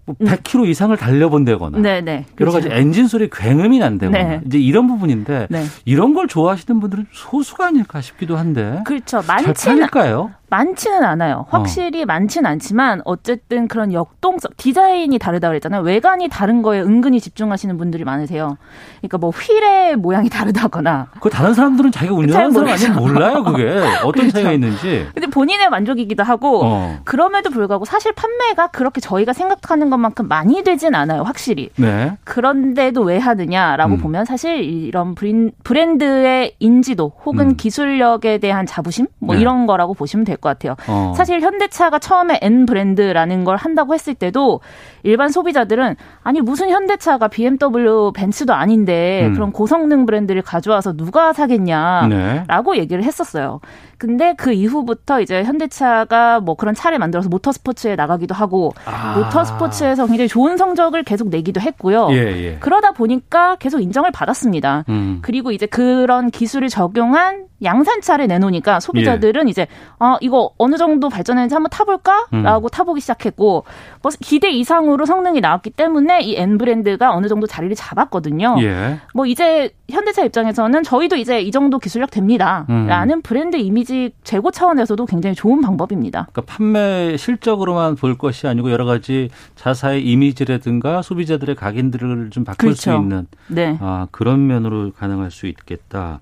[0.05, 0.65] 뭐 100km 음.
[0.65, 2.25] 이상을 달려본다거나 네네, 네.
[2.39, 2.81] 여러 가지 그렇죠.
[2.81, 4.41] 엔진 소리 굉음이 난다거나 네.
[4.45, 5.63] 이제 이런 부분인데 네.
[5.85, 11.47] 이런 걸 좋아하시는 분들은 소수가 아닐까 싶기도 한데 그렇죠 많지는 까요 많지는 않아요.
[11.49, 12.05] 확실히 어.
[12.05, 15.81] 많지는 않지만 어쨌든 그런 역동성 디자인이 다르다 그랬잖아요.
[15.81, 18.57] 외관이 다른 거에 은근히 집중하시는 분들이 많으세요.
[18.99, 21.07] 그러니까 뭐 휠의 모양이 다르다거나.
[21.19, 23.63] 그 다른 사람들은 자기가 운전하는 사람 아니면 몰라요 그게
[24.05, 24.31] 어떤 그렇죠.
[24.31, 25.07] 차이가 있는지.
[25.15, 26.99] 근데 본인의 만족이기도 하고 어.
[27.03, 31.23] 그럼에도 불구하고 사실 판매가 그렇게 저희가 생각하는 것만큼 많이 되진 않아요.
[31.23, 31.71] 확실히.
[31.77, 32.15] 네.
[32.25, 33.97] 그런데도 왜 하느냐라고 음.
[33.97, 35.15] 보면 사실 이런
[35.63, 37.55] 브랜드의 인지도 혹은 음.
[37.55, 39.41] 기술력에 대한 자부심 뭐 네.
[39.41, 40.75] 이런 거라고 보시면 될것 같아요.
[40.87, 41.13] 어.
[41.15, 44.59] 사실 현대차가 처음에 N 브랜드라는 걸 한다고 했을 때도
[45.03, 49.33] 일반 소비자들은 아니 무슨 현대차가 BMW, 벤츠도 아닌데 음.
[49.33, 52.79] 그런 고성능 브랜드를 가져와서 누가 사겠냐라고 네.
[52.79, 53.59] 얘기를 했었어요.
[53.97, 59.17] 근데 그 이후부터 이제 현대차가 뭐 그런 차를 만들어서 모터스포츠에 나가기도 하고 아.
[59.17, 62.09] 모터스포츠에서 굉장히 좋은 성적을 계속 내기도 했고요.
[62.11, 62.57] 예, 예.
[62.59, 64.83] 그러다 보니까 계속 인정을 받았습니다.
[64.89, 65.19] 음.
[65.21, 69.49] 그리고 이제 그런 기술을 적용한 양산차를 내놓으니까 소비자들은 예.
[69.49, 69.67] 이제
[69.99, 72.69] 아 이거 어느 정도 발전했는지 한번 타볼까라고 음.
[72.69, 73.63] 타보기 시작했고
[74.01, 78.55] 뭐 기대 이상으로 성능이 나왔기 때문에 이 N 브랜드가 어느 정도 자리를 잡았거든요.
[78.59, 78.99] 예.
[79.13, 83.21] 뭐 이제 현대차 입장에서는 저희도 이제 이 정도 기술력 됩니다라는 음.
[83.21, 86.27] 브랜드 이미지 제고 차원에서도 굉장히 좋은 방법입니다.
[86.31, 92.91] 그러니까 판매 실적으로만 볼 것이 아니고 여러 가지 자사의 이미지라든가 소비자들의 각인들을 좀 바꿀 그렇죠.
[92.91, 93.77] 수 있는 네.
[93.81, 96.21] 아, 그런 면으로 가능할 수 있겠다.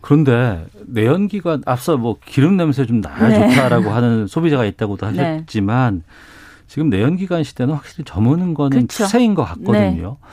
[0.00, 3.50] 그런데 내연기관 앞서 뭐 기름 냄새 좀 나야 네.
[3.50, 5.22] 좋다라고 하는 소비자가 있다고도 네.
[5.22, 6.02] 하셨지만 네.
[6.70, 9.04] 지금 내연기관 시대는 확실히 저무는 거는 그렇죠.
[9.04, 10.16] 추세인 것 같거든요.
[10.20, 10.28] 네.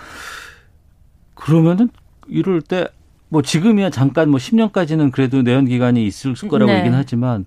[1.33, 1.89] 그러면은
[2.27, 2.87] 이럴 때
[3.29, 6.79] 뭐 지금이야 잠깐 뭐 10년까지는 그래도 내연기관이 있을 거라고 네.
[6.79, 7.45] 얘기는 하지만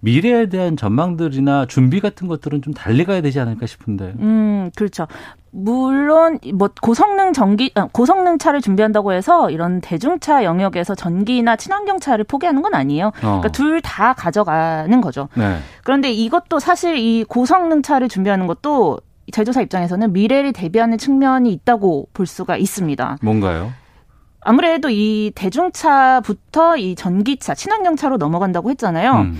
[0.00, 4.14] 미래에 대한 전망들이나 준비 같은 것들은 좀 달리 가야 되지 않을까 싶은데.
[4.18, 5.06] 음, 그렇죠.
[5.54, 12.24] 물론 뭐 고성능 전기 아, 고성능 차를 준비한다고 해서 이런 대중차 영역에서 전기나 친환경 차를
[12.24, 13.08] 포기하는 건 아니에요.
[13.08, 13.12] 어.
[13.20, 15.28] 그러니까 둘 다 가져가는 거죠.
[15.34, 15.58] 네.
[15.84, 18.98] 그런데 이것도 사실 이 고성능 차를 준비하는 것도
[19.32, 23.18] 제조사 입장에서는 미래를 대비하는 측면이 있다고 볼 수가 있습니다.
[23.22, 23.72] 뭔가요?
[24.40, 29.12] 아무래도 이 대중차부터 이 전기차, 친환경차로 넘어간다고 했잖아요.
[29.12, 29.38] 음.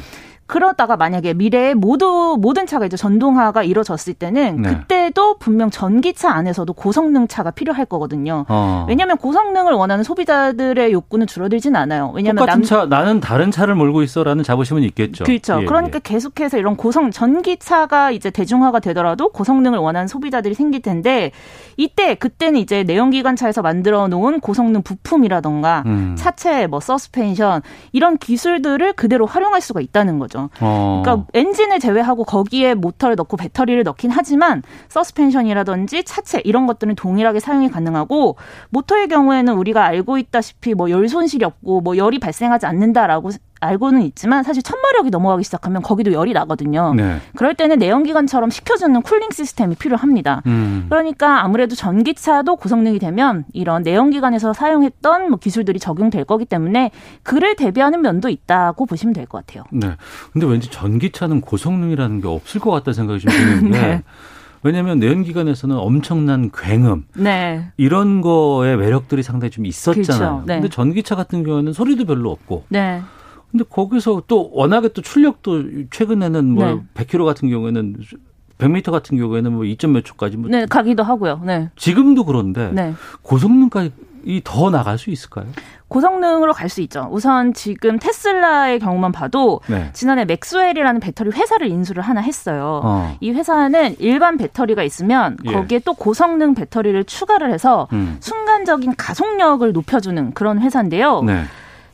[0.52, 4.68] 그러다가 만약에 미래에 모두 모든 차가 이제 전동화가 이루어졌을 때는 네.
[4.68, 8.44] 그때도 분명 전기차 안에서도 고성능 차가 필요할 거거든요.
[8.50, 8.84] 어.
[8.86, 12.12] 왜냐하면 고성능을 원하는 소비자들의 욕구는 줄어들진 않아요.
[12.14, 12.62] 왜냐하면 똑같은 남...
[12.64, 15.24] 차 나는 다른 차를 몰고 있어라는 자부심은 있겠죠.
[15.24, 15.62] 그렇죠.
[15.62, 16.00] 예, 그러니까 예.
[16.04, 21.30] 계속해서 이런 고성 전기차가 이제 대중화가 되더라도 고성능을 원하는 소비자들이 생길 텐데
[21.78, 26.14] 이때 그때는 이제 내연기관차에서 만들어 놓은 고성능 부품이라던가 음.
[26.18, 30.41] 차체 뭐 서스펜션 이런 기술들을 그대로 활용할 수가 있다는 거죠.
[30.60, 31.02] 어.
[31.04, 37.68] 그러니까 엔진을 제외하고 거기에 모터를 넣고 배터리를 넣긴 하지만 서스펜션이라든지 차체 이런 것들은 동일하게 사용이
[37.70, 38.36] 가능하고
[38.70, 43.30] 모터의 경우에는 우리가 알고 있다시피 뭐 열 손실이 없고 뭐 열이 발생하지 않는다라고
[43.62, 46.92] 알고는 있지만 사실 천마력이 넘어가기 시작하면 거기도 열이 나거든요.
[46.94, 47.18] 네.
[47.36, 50.42] 그럴 때는 내연기관처럼 식혀주는 cooling 시스템이 필요합니다.
[50.46, 50.86] 음.
[50.88, 56.90] 그러니까 아무래도 전기차도 고성능이 되면 이런 내연기관에서 사용했던 뭐 기술들이 적용될 거기 때문에
[57.22, 59.64] 그를 대비하는 면도 있다고 보시면 될 것 같아요.
[59.70, 59.92] 네.
[60.32, 64.02] 근데 왠지 전기차는 고성능이라는 게 없을 것 같다는 생각이 좀 드는데 네.
[64.64, 67.66] 왜냐하면 내연기관에서는 엄청난 굉음 네.
[67.76, 70.02] 이런 거에 매력들이 상당히 좀 있었잖아요.
[70.04, 70.42] 그렇죠.
[70.46, 70.54] 네.
[70.56, 73.00] 근데 전기차 같은 경우에는 소리도 별로 없고 네.
[73.52, 76.80] 근데 거기서 또 워낙에 또 출력도 최근에는 뭐 네.
[76.94, 77.96] 100km 같은 경우에는
[78.58, 81.42] 100m 같은 경우에는 뭐 2점 몇 초까지 뭐 네, 가기도 하고요.
[81.44, 81.70] 네.
[81.76, 82.94] 지금도 그런데 네.
[83.20, 83.92] 고성능까지
[84.44, 85.46] 더 나갈 수 있을까요?
[85.88, 87.08] 고성능으로 갈 수 있죠.
[87.10, 89.90] 우선 지금 테슬라의 경우만 봐도 네.
[89.92, 92.80] 지난해 맥스웰이라는 배터리 회사를 인수를 하나 했어요.
[92.82, 93.16] 어.
[93.20, 95.52] 이 회사는 일반 배터리가 있으면 예.
[95.52, 98.16] 거기에 또 고성능 배터리를 추가를 해서 음.
[98.20, 101.22] 순간적인 가속력을 높여주는 그런 회사인데요.
[101.24, 101.42] 네.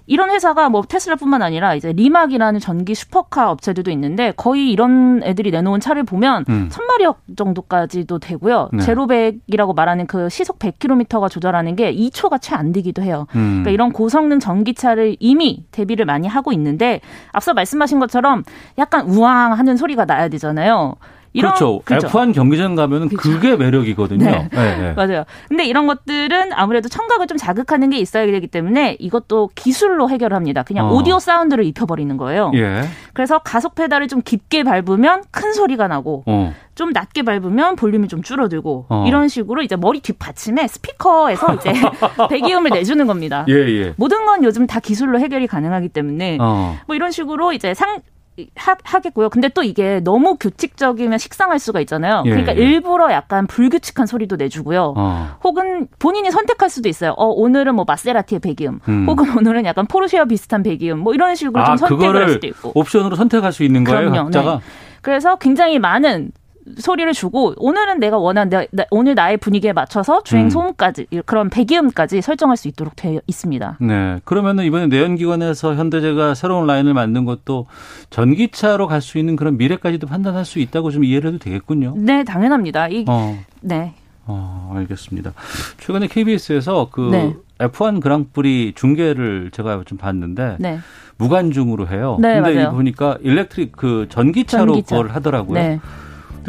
[0.08, 5.80] 이런 회사가 뭐 테슬라뿐만 아니라 이제 리막이라는 전기 슈퍼카 업체들도 있는데 거의 이런 애들이 내놓은
[5.80, 6.68] 차를 보면 음.
[6.70, 8.70] 천마력 정도까지도 되고요.
[8.72, 8.82] 네.
[8.82, 13.26] 제로백이라고 말하는 그 시속 100km가 도달하는 게 2초가 채 안 되기도 해요.
[13.36, 13.62] 음.
[13.62, 17.00] 그러니까 이런 고성능 전기차를 이미 대비를 많이 하고 있는데
[17.32, 18.42] 앞서 말씀하신 것처럼
[18.78, 20.96] 약간 우왕 하는 소리가 나야 되잖아요.
[21.32, 21.80] 이런, 그렇죠.
[21.84, 22.08] 그렇죠.
[22.08, 23.30] F1 경기장 가면은 그렇죠.
[23.30, 24.24] 그게 매력이거든요.
[24.24, 24.48] 네.
[24.52, 24.92] 네, 네.
[24.96, 25.24] 맞아요.
[25.48, 30.62] 근데 이런 것들은 아무래도 청각을 좀 자극하는 게 있어야 되기 때문에 이것도 기술로 해결합니다.
[30.62, 30.92] 그냥 어.
[30.92, 32.50] 오디오 사운드를 입혀버리는 거예요.
[32.54, 32.82] 예.
[33.12, 36.54] 그래서 가속 페달을 좀 깊게 밟으면 큰 소리가 나고 어.
[36.74, 39.04] 좀 낮게 밟으면 볼륨이 좀 줄어들고 어.
[39.06, 41.72] 이런 식으로 이제 머리 뒷받침에 스피커에서 이제
[42.30, 43.44] 배기음을 내주는 겁니다.
[43.48, 43.94] 예, 예.
[43.96, 46.78] 모든 건 요즘 다 기술로 해결이 가능하기 때문에 어.
[46.86, 48.00] 뭐 이런 식으로 이제 상
[48.56, 52.22] 하, 겠고요 근데 또 이게 너무 규칙적이면 식상할 수가 있잖아요.
[52.26, 52.60] 예, 그러니까 예.
[52.60, 54.94] 일부러 약간 불규칙한 소리도 내주고요.
[54.96, 55.36] 어.
[55.44, 57.12] 혹은 본인이 선택할 수도 있어요.
[57.16, 59.06] 어, 오늘은 뭐 마세라티의 배기음, 음.
[59.08, 62.72] 혹은 오늘은 약간 포르쉐와 비슷한 배기음, 뭐 이런 식으로 아, 좀 선택을 할 수도 있고.
[62.74, 64.54] 옵션으로 선택할 수 있는 거예요, 그럼요, 각자가.
[64.56, 64.60] 네.
[65.02, 66.32] 그래서 굉장히 많은
[66.78, 70.50] 소리를 주고 오늘은 내가 원하는 내, 나, 오늘 나의 분위기에 맞춰서 주행 음.
[70.50, 73.78] 소음까지 그런 배기음까지 설정할 수 있도록 되어 있습니다.
[73.80, 74.20] 네.
[74.24, 77.66] 그러면은 이번에 내연기관에서 현대제가 새로운 라인을 만든 것도
[78.10, 81.94] 전기차로 갈 수 있는 그런 미래까지도 판단할 수 있다고 좀 이해를 해도 되겠군요.
[81.96, 82.88] 네, 당연합니다.
[82.88, 83.38] 이, 어.
[83.60, 83.94] 네.
[84.26, 85.32] 어, 알겠습니다.
[85.78, 87.34] 최근에 KBS에서 그 네.
[87.58, 90.80] F1 그랑프리 중계를 제가 좀 봤는데 네.
[91.16, 92.18] 무관중으로 해요.
[92.20, 92.72] 네, 근데 맞아요.
[92.72, 94.96] 보니까 일렉트릭 그 전기차로 전기차.
[94.96, 95.54] 그걸 하더라고요.
[95.54, 95.80] 네.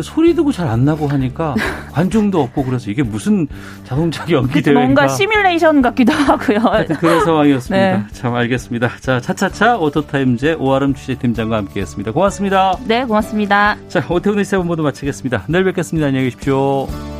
[0.04, 1.56] 소리 도고 잘 안 나고 하니까
[1.92, 3.48] 관중도 없고 그래서 이게 무슨
[3.86, 6.60] 자동차 경기 대회인가 뭔가 시뮬레이션 같기도 하고요.
[7.00, 7.98] 그런 상황이었습니다.
[7.98, 8.04] 네.
[8.12, 8.92] 참 알겠습니다.
[9.00, 12.12] 자 차차차 오토타임즈 오아름 취재팀장과 함께했습니다.
[12.12, 12.78] 고맙습니다.
[12.86, 13.78] 네 고맙습니다.
[13.88, 15.46] 자 오태훈의 세븐 모두 마치겠습니다.
[15.48, 16.08] 내일 뵙겠습니다.
[16.08, 17.19] 안녕히 계십시오.